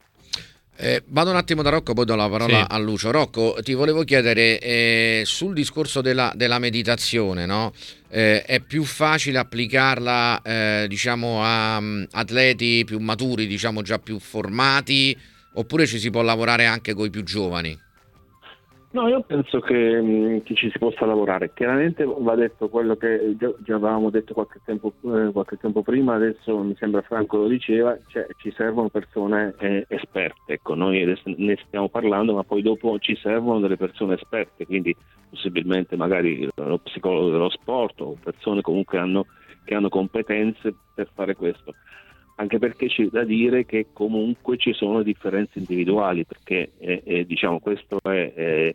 Eh, 0.79 1.03
vado 1.07 1.31
un 1.31 1.37
attimo 1.37 1.62
da 1.62 1.71
Rocco, 1.71 1.95
poi 1.95 2.05
do 2.05 2.14
la 2.14 2.29
parola 2.29 2.59
sì. 2.59 2.64
a 2.69 2.79
Lucio. 2.79 3.11
Rocco, 3.11 3.57
ti 3.62 3.73
volevo 3.73 4.05
chiedere 4.05 4.59
eh, 4.61 5.23
sul 5.25 5.55
discorso 5.55 6.03
della, 6.03 6.33
della 6.35 6.59
meditazione, 6.59 7.47
no? 7.47 7.73
Eh, 8.09 8.42
è 8.42 8.61
più 8.61 8.85
facile 8.85 9.38
applicarla 9.38 10.42
eh, 10.42 10.87
diciamo 10.88 11.42
a 11.42 11.79
um, 11.79 12.07
atleti 12.12 12.85
più 12.85 12.99
maturi, 12.99 13.47
diciamo 13.47 13.83
già 13.83 13.99
più 13.99 14.19
formati, 14.19 15.16
oppure 15.55 15.87
ci 15.87 15.99
si 15.99 16.11
può 16.11 16.23
lavorare 16.23 16.66
anche 16.66 16.95
con 16.95 17.07
i 17.07 17.11
più 17.11 17.23
giovani? 17.23 17.86
No, 18.97 19.09
io 19.09 19.21
penso 19.21 19.61
che, 19.61 20.01
mm, 20.01 20.39
che, 20.39 20.55
ci 20.55 20.71
si 20.71 20.79
possa 20.79 21.05
lavorare. 21.05 21.53
Chiaramente 21.53 22.03
va 22.07 22.35
detto 22.35 22.71
quello 22.71 22.97
che 22.97 23.37
già, 23.39 23.53
già 23.59 23.75
avevamo 23.75 24.09
detto 24.09 24.33
qualche 24.33 24.63
tempo, 24.65 24.95
eh, 25.03 25.33
qualche 25.33 25.59
tempo, 25.59 25.83
prima, 25.83 26.15
adesso 26.15 26.57
mi 26.61 26.75
sembra 26.79 27.03
Franco 27.03 27.37
lo 27.37 27.47
diceva, 27.47 27.95
cioè, 28.07 28.27
ci 28.39 28.51
servono 28.57 28.89
persone 28.89 29.55
eh, 29.59 29.85
esperte. 29.91 30.55
Ecco, 30.55 30.75
noi 30.75 31.05
ne 31.05 31.59
stiamo 31.67 31.91
parlando, 31.91 32.33
ma 32.33 32.43
poi 32.43 32.63
dopo 32.63 32.99
ci 32.99 33.15
servono 33.17 33.61
delle 33.61 33.77
persone 33.77 34.15
esperte, 34.15 34.65
quindi 34.65 34.97
possibilmente 35.29 35.95
magari 35.95 36.49
lo 36.55 36.79
psicologo 36.79 37.29
dello 37.29 37.51
sport 37.51 38.01
o 38.01 38.17
persone 38.19 38.63
comunque 38.63 38.97
hanno, 38.97 39.27
che 39.67 39.75
hanno 39.75 39.91
competenze 39.91 40.75
per 40.95 41.11
fare 41.13 41.35
questo 41.35 41.75
anche 42.37 42.59
perché 42.59 42.89
c'è 42.89 43.07
da 43.07 43.25
dire 43.25 43.65
che 43.65 43.89
comunque 43.93 44.57
ci 44.59 44.73
sono 44.73 45.03
differenze 45.03 45.59
individuali, 45.59 46.25
perché 46.25 46.73
eh, 46.79 47.03
eh, 47.05 47.27
diciamo, 47.27 47.61
questo 47.61 47.99
è, 48.03 48.33
è, 48.35 48.75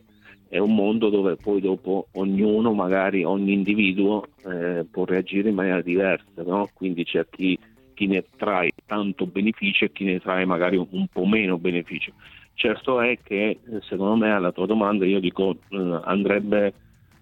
è, 0.52 0.58
un 0.58 0.76
mondo 0.76 1.10
dove 1.10 1.38
poi 1.38 1.62
dopo 1.62 2.08
ognuno, 2.14 2.74
magari 2.74 3.24
ogni 3.24 3.54
individuo 3.54 4.28
eh, 4.46 4.86
può 4.90 5.06
reagire 5.06 5.50
in 5.50 5.56
maniera 5.56 5.82
diversa, 5.82 6.44
no? 6.46 6.70
quindi 6.74 7.06
c'è 7.06 7.26
chi, 7.30 7.58
chi, 7.94 8.08
ne 8.08 8.26
trae 8.36 8.72
tanto 8.86 9.26
beneficio 9.26 9.86
e 9.86 9.92
chi 9.92 10.04
ne 10.04 10.20
trae 10.20 10.46
magari 10.46 10.76
un, 10.76 10.88
un 10.90 11.08
po' 11.08 11.26
meno 11.26 11.58
beneficio. 11.58 12.14
Certo 12.54 13.02
è 13.02 13.18
che, 13.24 13.60
secondo 13.82 14.16
me, 14.18 14.32
alla 14.32 14.52
tua 14.52 14.66
domanda, 14.66 15.06
io 15.06 15.20
dico, 15.20 15.56
eh, 15.70 16.00
andrebbe, 16.04 16.74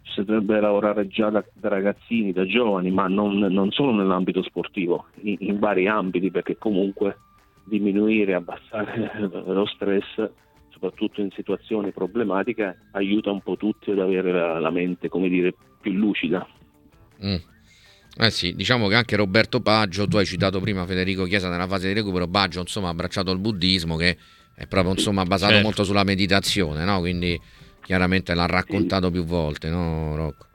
si 0.04 0.24
dovrebbe 0.24 0.60
lavorare 0.60 1.08
già 1.08 1.30
da, 1.30 1.44
da, 1.54 1.70
ragazzini, 1.70 2.34
da 2.34 2.46
giovani, 2.46 2.92
ma 2.92 3.08
non, 3.08 3.38
non 3.38 3.72
solo 3.72 3.94
nell'ambito 3.94 4.42
sportivo, 4.42 5.06
in, 5.22 5.38
in, 5.39 5.60
vari 5.60 5.88
ambiti, 5.88 6.30
perché 6.30 6.58
comunque 6.58 7.18
diminuire, 7.63 8.34
abbassare 8.34 9.12
lo 9.46 9.65
stress, 9.65 10.30
soprattutto 10.80 11.20
in 11.20 11.30
situazioni 11.36 11.92
problematiche, 11.92 12.78
aiuta 12.92 13.30
un 13.32 13.42
po' 13.42 13.58
tutti 13.58 13.92
ad 13.92 14.00
avere 14.00 14.32
la, 14.32 14.60
la 14.60 14.72
mente, 14.72 15.10
come 15.10 15.28
dire, 15.28 15.54
più 15.82 15.92
lucida. 15.92 16.48
Mm. 17.24 17.36
Eh 18.22 18.32
sì, 18.32 18.56
diciamo 18.56 18.88
che 18.88 18.96
anche 18.96 19.15
Roberto 19.15 19.60
Baggio, 19.60 20.08
tu 20.08 20.18
hai 20.18 20.26
citato 20.26 20.60
prima 20.60 20.86
Federico 20.86 21.26
Chiesa 21.26 21.50
nella 21.50 21.68
fase 21.68 21.88
di 21.88 21.94
recupero, 21.94 22.28
Baggio 22.28 22.62
insomma 22.62 22.88
ha 22.88 22.92
abbracciato 22.92 23.32
il 23.32 23.39
buddismo 23.39 23.96
che 23.96 24.18
è 24.56 24.65
proprio 24.68 24.94
insomma 24.94 25.24
basato 25.24 25.52
certo. 25.52 25.65
molto 25.65 25.84
sulla 25.84 26.04
meditazione, 26.04 26.84
no? 26.84 27.00
Quindi 27.00 27.39
chiaramente 27.82 28.34
l'ha 28.34 28.46
raccontato 28.46 29.08
sì. 29.08 29.13
più 29.13 29.24
volte, 29.24 29.70
no 29.70 30.15
Rocco? 30.15 30.48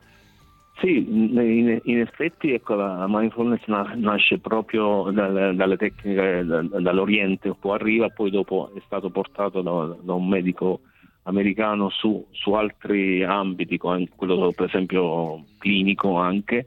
Sì, 0.78 1.06
in, 1.08 1.80
in, 1.84 2.00
effetti 2.00 2.52
ecco, 2.52 2.74
la 2.74 3.06
mindfulness 3.08 3.64
nasce 3.66 4.38
proprio 4.38 5.10
dalle, 5.12 5.54
dalle 5.54 5.76
tecniche 5.76 6.44
da, 6.44 6.62
dall'Oriente, 6.62 7.48
un 7.48 7.58
po' 7.58 7.74
arriva, 7.74 8.08
poi 8.08 8.30
dopo 8.30 8.72
è 8.74 8.80
stato 8.84 9.08
portato 9.10 9.62
da, 9.62 9.96
da 10.00 10.12
un 10.14 10.28
medico 10.28 10.80
americano 11.22 11.90
su, 11.90 12.26
su 12.32 12.52
altri 12.52 13.22
ambiti, 13.22 13.78
quello 13.78 14.52
per 14.52 14.66
esempio 14.66 15.44
clinico 15.58 16.16
anche, 16.16 16.66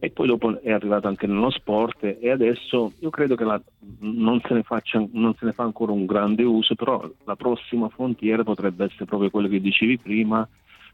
e 0.00 0.10
poi 0.10 0.26
dopo 0.26 0.60
è 0.60 0.72
arrivato 0.72 1.06
anche 1.06 1.26
nello 1.26 1.50
sport 1.50 2.16
e 2.20 2.30
adesso 2.30 2.92
io 2.98 3.10
credo 3.10 3.36
che 3.36 3.44
la, 3.44 3.60
non, 4.00 4.40
se 4.40 4.54
ne 4.54 4.62
faccia, 4.62 5.04
non 5.12 5.34
se 5.34 5.44
ne 5.44 5.52
fa 5.52 5.62
ancora 5.62 5.92
un 5.92 6.06
grande 6.06 6.42
uso, 6.42 6.74
però 6.74 7.08
la 7.24 7.36
prossima 7.36 7.88
frontiera 7.88 8.42
potrebbe 8.42 8.86
essere 8.86 9.04
proprio 9.04 9.30
quello 9.30 9.46
che 9.46 9.60
dicevi 9.60 9.98
prima, 9.98 10.48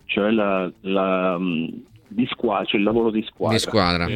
cioè 0.05 0.31
la, 0.31 0.71
la, 0.81 1.39
di 2.09 2.27
squadra, 2.27 2.65
cioè 2.65 2.79
il 2.79 2.87
lavoro 2.87 3.11
di 3.11 3.23
squadra. 3.23 3.57
Di 3.57 3.63
squadra. 3.63 4.07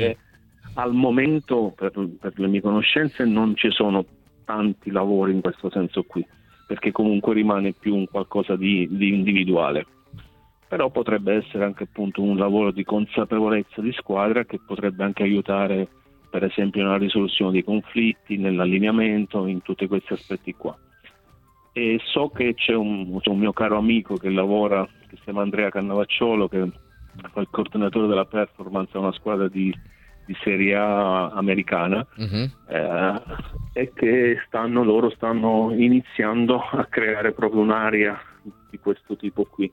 al 0.74 0.92
momento, 0.92 1.72
per, 1.76 1.92
per 1.92 2.32
le 2.36 2.46
mie 2.46 2.60
conoscenze, 2.60 3.24
non 3.24 3.54
ci 3.56 3.70
sono 3.70 4.04
tanti 4.44 4.90
lavori 4.90 5.32
in 5.32 5.40
questo 5.40 5.70
senso 5.70 6.02
qui, 6.02 6.26
perché 6.66 6.92
comunque 6.92 7.34
rimane 7.34 7.72
più 7.72 7.94
un 7.94 8.06
qualcosa 8.06 8.56
di, 8.56 8.88
di 8.90 9.08
individuale 9.08 9.86
però 10.72 10.88
potrebbe 10.88 11.34
essere 11.34 11.64
anche 11.64 11.82
appunto 11.82 12.22
un 12.22 12.38
lavoro 12.38 12.70
di 12.70 12.82
consapevolezza 12.82 13.82
di 13.82 13.92
squadra 13.92 14.46
che 14.46 14.58
potrebbe 14.58 15.04
anche 15.04 15.22
aiutare 15.22 15.86
per 16.32 16.44
esempio 16.44 16.82
nella 16.82 16.96
risoluzione 16.96 17.52
dei 17.52 17.62
conflitti, 17.62 18.38
nell'allineamento, 18.38 19.44
in 19.44 19.60
tutti 19.60 19.86
questi 19.86 20.14
aspetti 20.14 20.54
qua. 20.54 20.74
E 21.74 22.00
so 22.02 22.30
che 22.30 22.54
c'è 22.54 22.72
un, 22.72 23.20
c'è 23.20 23.28
un 23.28 23.38
mio 23.38 23.52
caro 23.52 23.76
amico 23.76 24.16
che 24.16 24.30
lavora, 24.30 24.82
che 25.08 25.16
si 25.16 25.24
chiama 25.24 25.42
Andrea 25.42 25.68
Cannavacciolo, 25.68 26.48
che 26.48 26.66
il 27.14 27.48
coordinatore 27.50 28.06
della 28.06 28.24
performance 28.24 28.96
a 28.96 29.00
una 29.00 29.12
squadra 29.12 29.48
di, 29.48 29.74
di 30.24 30.36
Serie 30.42 30.74
A 30.74 31.30
americana 31.30 32.06
uh-huh. 32.16 32.50
eh, 32.68 33.22
e 33.74 33.92
che 33.94 34.42
stanno, 34.46 34.82
loro 34.82 35.10
stanno 35.10 35.72
iniziando 35.74 36.60
a 36.60 36.86
creare 36.86 37.32
proprio 37.32 37.60
un'area 37.60 38.20
di 38.70 38.78
questo 38.78 39.16
tipo 39.16 39.44
qui 39.44 39.70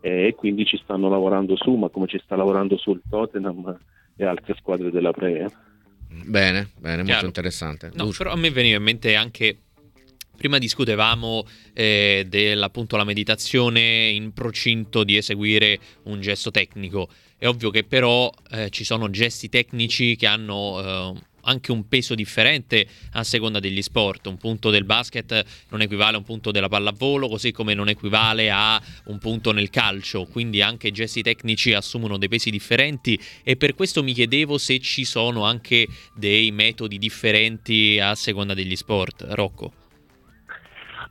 e 0.00 0.34
quindi 0.36 0.64
ci 0.64 0.78
stanno 0.82 1.08
lavorando 1.08 1.56
su, 1.56 1.74
ma 1.74 1.88
come 1.88 2.06
ci 2.06 2.18
sta 2.24 2.34
lavorando 2.34 2.78
sul 2.78 3.02
Tottenham 3.08 3.78
e 4.16 4.24
altre 4.24 4.54
squadre 4.58 4.90
della 4.90 5.12
Premier. 5.12 5.50
Bene, 6.24 6.70
bene, 6.78 7.02
molto 7.02 7.26
interessante. 7.26 7.90
No, 7.94 8.10
però 8.16 8.32
a 8.32 8.36
me 8.36 8.50
veniva 8.50 8.78
in 8.78 8.82
mente 8.82 9.14
anche 9.14 9.58
prima 10.40 10.56
discutevamo 10.56 11.46
eh, 11.74 12.26
la 12.30 13.04
meditazione 13.04 14.08
in 14.08 14.32
procinto 14.32 15.04
di 15.04 15.18
eseguire 15.18 15.78
un 16.04 16.22
gesto 16.22 16.50
tecnico. 16.50 17.10
È 17.36 17.46
ovvio 17.46 17.68
che 17.68 17.84
però 17.84 18.32
eh, 18.52 18.70
ci 18.70 18.84
sono 18.84 19.10
gesti 19.10 19.50
tecnici 19.50 20.16
che 20.16 20.26
hanno 20.26 21.12
eh, 21.14 21.20
anche 21.42 21.72
un 21.72 21.86
peso 21.88 22.14
differente 22.14 22.86
a 23.12 23.22
seconda 23.22 23.60
degli 23.60 23.82
sport. 23.82 24.28
Un 24.28 24.38
punto 24.38 24.70
del 24.70 24.84
basket 24.84 25.44
non 25.68 25.82
equivale 25.82 26.14
a 26.14 26.20
un 26.20 26.24
punto 26.24 26.50
della 26.50 26.70
pallavolo, 26.70 27.28
così 27.28 27.52
come 27.52 27.74
non 27.74 27.90
equivale 27.90 28.50
a 28.50 28.82
un 29.08 29.18
punto 29.18 29.52
nel 29.52 29.68
calcio, 29.68 30.24
quindi 30.24 30.62
anche 30.62 30.88
i 30.88 30.92
gesti 30.92 31.20
tecnici 31.20 31.74
assumono 31.74 32.16
dei 32.16 32.28
pesi 32.28 32.48
differenti 32.48 33.20
e 33.42 33.56
per 33.56 33.74
questo 33.74 34.02
mi 34.02 34.14
chiedevo 34.14 34.56
se 34.56 34.80
ci 34.80 35.04
sono 35.04 35.44
anche 35.44 35.86
dei 36.14 36.50
metodi 36.50 36.96
differenti 36.96 37.98
a 38.00 38.14
seconda 38.14 38.54
degli 38.54 38.74
sport. 38.74 39.26
Rocco. 39.28 39.79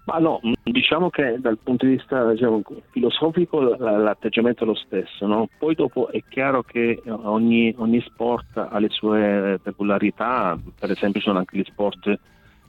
Ma 0.10 0.18
no, 0.18 0.40
diciamo 0.64 1.12
che 1.12 1.38
dal 1.40 1.60
punto 1.62 1.86
di 1.86 1.94
vista 1.94 2.32
diciamo, 2.32 2.64
filosofico 2.90 3.60
l'atteggiamento 3.62 4.64
è 4.64 4.68
lo 4.68 4.74
stesso, 4.74 5.28
no? 5.28 5.48
poi 5.60 5.76
dopo 5.76 6.10
è 6.10 6.24
chiaro 6.28 6.64
che 6.64 7.02
ogni, 7.06 7.72
ogni, 7.78 8.02
sport 8.02 8.58
ha 8.58 8.80
le 8.80 8.90
sue 8.90 9.60
peculiarità, 9.62 10.58
per 10.80 10.90
esempio 10.90 11.22
sono 11.22 11.38
anche 11.38 11.58
gli 11.58 11.64
sport 11.64 12.20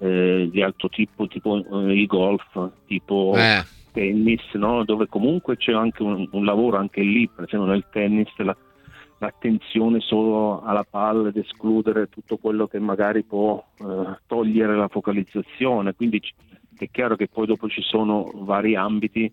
eh, 0.01 0.49
di 0.51 0.63
alto 0.63 0.91
tipo, 0.91 1.27
tipo 1.29 1.57
eh, 1.57 1.95
il 1.95 2.07
golf, 2.07 2.71
tipo 2.87 3.33
eh. 3.35 3.65
tennis, 3.93 4.43
no? 4.55 4.85
dove 4.85 5.07
comunque 5.07 5.57
c'è 5.57 5.73
anche 5.73 6.03
un, 6.03 6.29
un, 6.31 6.45
lavoro 6.45 6.77
anche 6.77 7.01
lì, 7.01 7.27
per 7.27 7.45
esempio 7.45 7.71
nel 7.71 7.87
tennis 7.91 8.29
la, 8.37 8.55
l'attenzione 9.17 10.01
solo 10.01 10.63
alla 10.63 10.85
palla 10.89 11.29
ed 11.29 11.37
escludere 11.37 12.11
tutto 12.11 12.37
quello 12.37 12.67
che 12.67 12.79
magari 12.79 13.23
può 13.23 13.65
eh, 13.79 14.19
togliere 14.27 14.77
la 14.77 14.89
focalizzazione, 14.89 15.95
quindi 15.95 16.21
è 16.85 16.91
chiaro 16.91 17.17
che 17.17 17.29
poi 17.29 17.47
dopo 17.47 17.69
ci 17.69 17.83
sono 17.83 18.31
vari 18.35 18.75
ambiti, 18.75 19.25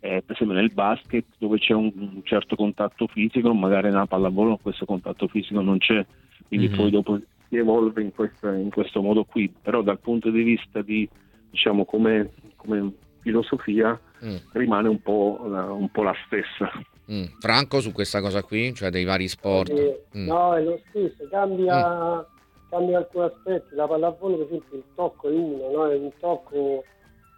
eh, 0.00 0.22
per 0.24 0.34
esempio 0.34 0.56
nel 0.56 0.72
basket 0.72 1.24
dove 1.38 1.58
c'è 1.58 1.74
un, 1.74 1.92
un, 1.94 2.20
certo 2.24 2.56
contatto 2.56 3.06
fisico, 3.06 3.52
magari 3.54 3.88
nella 3.88 4.06
pallavolo 4.06 4.58
questo 4.60 4.84
contatto 4.84 5.26
fisico 5.28 5.60
non 5.60 5.78
c'è, 5.78 6.04
quindi 6.46 6.68
mm-hmm. 6.68 6.76
poi 6.76 6.90
dopo 6.90 7.20
si 7.48 7.56
evolve 7.56 8.02
in, 8.02 8.12
questa, 8.12 8.54
in, 8.54 8.70
questo 8.70 9.02
modo 9.02 9.24
qui, 9.24 9.52
però 9.60 9.82
dal 9.82 9.98
punto 9.98 10.30
di 10.30 10.42
vista 10.42 10.82
di, 10.82 11.08
diciamo, 11.50 11.84
come, 11.84 12.30
come 12.56 12.92
filosofia 13.20 13.98
mm. 14.24 14.36
rimane 14.52 14.88
un 14.88 15.00
po', 15.00 15.44
la, 15.48 15.70
un 15.72 15.88
po', 15.90 16.02
la 16.02 16.14
stessa. 16.26 16.70
Mm. 17.10 17.24
Franco 17.38 17.80
su 17.80 17.92
questa 17.92 18.20
cosa 18.20 18.42
qui, 18.42 18.74
cioè 18.74 18.90
dei 18.90 19.04
vari 19.04 19.28
sport? 19.28 19.70
Eh, 19.70 20.04
mm. 20.16 20.26
No, 20.26 20.54
è 20.54 20.62
lo 20.62 20.80
stesso, 20.88 21.28
cambia 21.30 22.22
mm 22.22 22.34
cambia 22.76 22.98
alcuni 22.98 23.24
aspetti, 23.24 23.74
la 23.74 23.86
pallavolo 23.86 24.36
per 24.36 24.46
esempio 24.46 24.76
il 24.76 24.84
tocco 24.94 25.28
è 25.28 25.32
uno, 25.32 25.70
no? 25.70 25.88
è 25.88 25.96
un 25.96 26.10
tocco 26.18 26.84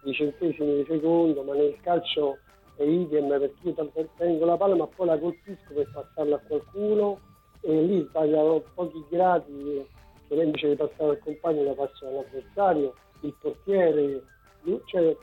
di 0.03 0.13
centesimi 0.13 0.75
di 0.75 0.85
secondo, 0.85 1.43
ma 1.43 1.53
nel 1.53 1.77
calcio 1.81 2.39
è 2.75 2.83
idem 2.83 3.27
perché 3.27 3.69
io 3.69 4.09
tengo 4.17 4.45
la 4.45 4.57
palla 4.57 4.75
ma 4.75 4.87
poi 4.87 5.07
la 5.07 5.17
colpisco 5.17 5.73
per 5.73 5.89
passarla 5.93 6.35
a 6.35 6.41
qualcuno 6.45 7.19
e 7.61 7.81
lì 7.81 8.05
sbagliano 8.07 8.63
pochi 8.73 9.03
gradi 9.09 9.85
che 10.27 10.35
invece 10.35 10.69
di 10.69 10.75
passare 10.75 11.11
al 11.11 11.19
compagno 11.19 11.63
la 11.63 11.73
passo 11.73 12.07
all'avversario, 12.07 12.93
il 13.21 13.35
portiere, 13.41 14.21
cioè, 14.85 15.17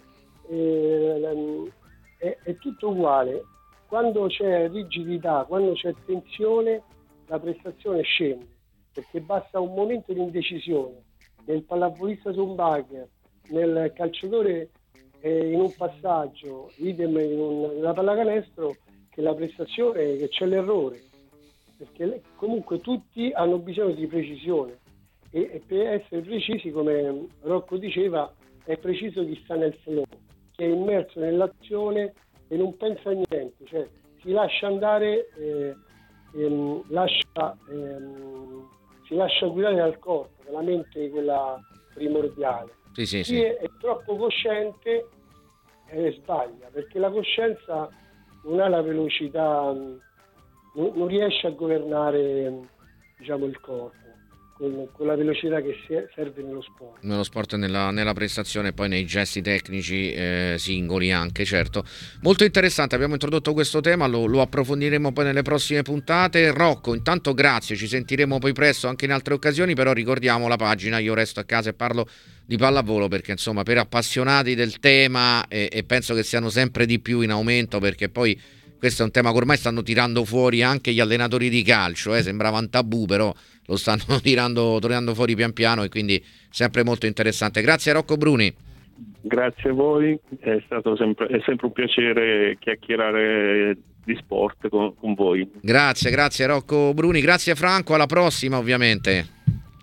eh, 0.48 1.72
è, 2.18 2.36
è 2.42 2.56
tutto 2.56 2.88
uguale. 2.88 3.44
Quando 3.86 4.26
c'è 4.26 4.68
rigidità, 4.68 5.44
quando 5.46 5.72
c'è 5.74 5.94
tensione, 6.04 6.82
la 7.26 7.38
prestazione 7.38 8.02
scende 8.02 8.54
perché 8.96 9.20
basta 9.20 9.60
un 9.60 9.74
momento 9.74 10.14
di 10.14 10.20
indecisione 10.20 11.04
nel 11.44 11.64
pallavolista 11.64 12.32
su 12.32 12.42
un 12.42 12.54
bugger, 12.54 13.06
nel 13.50 13.92
calciatore 13.94 14.70
eh, 15.20 15.50
in 15.52 15.60
un 15.60 15.72
passaggio, 15.76 16.70
idem 16.76 17.18
in 17.18 17.38
un, 17.38 17.60
nella 17.74 17.92
pallacanestro, 17.92 18.74
che 19.10 19.20
la 19.20 19.34
prestazione, 19.34 20.16
che 20.16 20.28
c'è 20.28 20.46
l'errore, 20.46 21.02
perché 21.76 22.22
comunque 22.36 22.80
tutti 22.80 23.30
hanno 23.32 23.58
bisogno 23.58 23.94
di 23.94 24.06
precisione. 24.06 24.78
E, 25.30 25.50
e 25.52 25.62
per 25.66 25.86
essere 25.88 26.22
precisi, 26.22 26.70
come 26.70 27.26
Rocco 27.42 27.76
diceva, 27.76 28.32
è 28.64 28.78
preciso 28.78 29.24
chi 29.26 29.38
sta 29.44 29.56
nel 29.56 29.74
flow, 29.82 30.04
che 30.52 30.64
è 30.64 30.68
immerso 30.68 31.20
nell'azione 31.20 32.14
e 32.48 32.56
non 32.56 32.76
pensa 32.78 33.10
a 33.10 33.12
niente, 33.12 33.64
cioè 33.64 33.86
si 34.22 34.30
lascia 34.30 34.66
andare, 34.66 35.28
eh, 35.36 35.74
ehm, 36.34 36.82
lascia 36.88 37.56
ehm, 37.70 38.65
si 39.06 39.14
lascia 39.14 39.46
guidare 39.46 39.76
dal 39.76 39.98
corpo, 39.98 40.42
dalla 40.44 40.62
mente 40.62 41.10
quella 41.10 41.58
primordiale. 41.94 42.72
Sì, 42.92 43.06
sì, 43.06 43.16
Chi 43.18 43.24
sì. 43.24 43.42
È, 43.42 43.56
è, 43.56 43.70
troppo 43.78 44.16
cosciente 44.16 45.08
eh, 45.88 46.12
sbaglia, 46.12 46.68
perché 46.72 46.98
la 46.98 47.10
coscienza 47.10 47.88
non 48.44 48.60
ha 48.60 48.68
la 48.68 48.82
velocità, 48.82 49.72
non, 49.72 50.00
non 50.74 51.06
riesce 51.06 51.46
a 51.46 51.50
governare 51.50 52.52
diciamo, 53.18 53.44
il 53.44 53.60
corpo. 53.60 54.05
Con, 54.56 54.88
con, 54.92 55.06
la 55.06 55.14
velocità 55.14 55.60
che 55.60 55.76
serve 56.14 56.42
nello 56.42 56.62
sport. 56.62 57.02
Nello 57.02 57.22
sport 57.22 57.52
e 57.52 57.56
nella, 57.56 57.90
nella, 57.90 58.14
prestazione 58.14 58.72
poi 58.72 58.88
nei 58.88 59.04
gesti 59.04 59.42
tecnici 59.42 60.12
eh, 60.12 60.54
singoli 60.58 61.12
anche, 61.12 61.44
certo. 61.44 61.84
Molto 62.22 62.44
interessante, 62.44 62.94
abbiamo 62.94 63.14
introdotto 63.14 63.52
questo 63.52 63.80
tema, 63.80 64.06
lo, 64.06 64.24
lo, 64.24 64.40
approfondiremo 64.40 65.12
poi 65.12 65.24
nelle 65.24 65.42
prossime 65.42 65.82
puntate. 65.82 66.50
Rocco, 66.52 66.94
intanto 66.94 67.34
grazie, 67.34 67.76
ci 67.76 67.86
sentiremo 67.86 68.38
poi 68.38 68.52
presto 68.52 68.88
anche 68.88 69.04
in 69.04 69.12
altre 69.12 69.34
occasioni, 69.34 69.74
però 69.74 69.92
ricordiamo 69.92 70.48
la 70.48 70.56
pagina, 70.56 70.98
io 70.98 71.14
resto 71.14 71.40
a 71.40 71.44
casa 71.44 71.70
e 71.70 71.74
parlo 71.74 72.08
di 72.46 72.56
pallavolo 72.56 73.08
perché 73.08 73.32
insomma 73.32 73.64
per 73.64 73.78
appassionati 73.78 74.54
del 74.54 74.78
tema 74.78 75.48
e, 75.48 75.68
e 75.70 75.82
penso 75.82 76.14
che 76.14 76.22
siano 76.22 76.48
sempre 76.48 76.86
di 76.86 77.00
più 77.00 77.20
in 77.22 77.30
aumento 77.30 77.80
perché 77.80 78.08
poi 78.08 78.40
questo 78.78 79.02
è 79.02 79.04
un 79.04 79.10
tema 79.10 79.32
che 79.32 79.36
ormai 79.38 79.56
stanno 79.56 79.82
tirando 79.82 80.24
fuori 80.24 80.62
anche 80.62 80.92
gli 80.92 81.00
allenatori 81.00 81.48
di 81.48 81.62
calcio, 81.62 82.14
eh? 82.14 82.22
sembrava 82.22 82.58
un 82.58 82.70
tabù 82.70 83.06
però 83.06 83.34
lo 83.66 83.76
stanno 83.76 84.18
tirando, 84.22 84.78
tirando 84.80 85.14
fuori 85.14 85.34
pian 85.34 85.52
piano 85.52 85.82
e 85.82 85.88
quindi 85.88 86.22
sempre 86.50 86.84
molto 86.84 87.06
interessante. 87.06 87.62
Grazie 87.62 87.92
Rocco 87.92 88.16
Bruni. 88.16 88.54
Grazie 89.20 89.70
a 89.70 89.72
voi, 89.72 90.18
è 90.38 90.62
stato 90.64 90.96
sempre, 90.96 91.26
è 91.26 91.40
sempre 91.44 91.66
un 91.66 91.72
piacere 91.72 92.56
chiacchierare 92.60 93.76
di 94.04 94.16
sport 94.16 94.68
con, 94.68 94.94
con, 94.94 95.14
voi. 95.14 95.50
Grazie, 95.60 96.10
grazie 96.10 96.46
Rocco 96.46 96.94
Bruni, 96.94 97.20
grazie 97.20 97.54
Franco, 97.56 97.94
alla 97.94 98.06
prossima 98.06 98.56
ovviamente. 98.56 99.26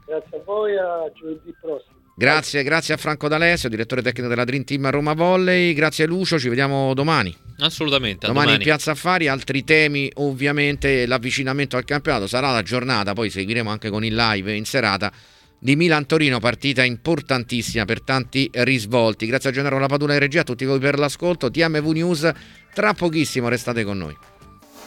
Grazie 0.05 0.37
a 0.37 0.41
voi, 0.45 0.77
a 0.77 1.11
giovedì 1.13 1.53
prossimo. 1.59 1.92
Grazie, 2.15 2.61
grazie 2.61 2.93
a 2.93 2.97
Franco 2.97 3.27
D'Alessio, 3.27 3.69
direttore 3.69 4.01
tecnico 4.03 4.27
della 4.27 4.43
Dream 4.43 4.63
Team 4.63 4.89
Roma 4.89 5.13
Volley. 5.13 5.73
Grazie 5.73 6.05
Lucio, 6.05 6.37
ci 6.37 6.47
vediamo 6.47 6.93
domani. 6.93 7.35
Assolutamente. 7.59 8.27
Domani, 8.27 8.45
domani, 8.45 8.63
in 8.63 8.69
Piazza 8.69 8.91
Affari, 8.91 9.27
altri 9.27 9.63
temi, 9.63 10.11
ovviamente 10.15 11.05
l'avvicinamento 11.05 11.75
al 11.75 11.85
campionato. 11.85 12.27
Sarà 12.27 12.51
la 12.51 12.61
giornata, 12.61 13.13
poi 13.13 13.29
seguiremo 13.29 13.69
anche 13.69 13.89
con 13.89 14.05
il 14.05 14.15
live 14.15 14.53
in 14.53 14.65
serata 14.65 15.11
di 15.57 15.75
Milan-Torino, 15.75 16.39
partita 16.39 16.83
importantissima 16.83 17.85
per 17.85 18.01
tanti 18.01 18.49
risvolti. 18.51 19.25
Grazie 19.25 19.49
a 19.49 19.53
Gennaro 19.53 19.79
Lapadula 19.79 20.13
e 20.13 20.19
regia, 20.19 20.41
a 20.41 20.43
tutti 20.43 20.65
voi 20.65 20.79
per 20.79 20.99
l'ascolto. 20.99 21.49
TMV 21.49 21.87
News, 21.91 22.31
tra 22.73 22.93
pochissimo 22.93 23.47
restate 23.47 23.83
con 23.83 23.97
noi. 23.97 24.15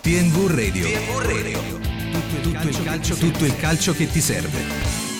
TMV 0.02 0.46
Radio. 0.48 0.86
TMV 0.86 1.18
Radio. 1.22 1.80
Tutto, 2.42 2.68
il 2.68 2.82
calcio, 2.84 3.14
tutto 3.14 3.44
il 3.44 3.56
calcio 3.56 3.92
che 3.94 4.08
ti 4.08 4.20
serve. 4.20 5.15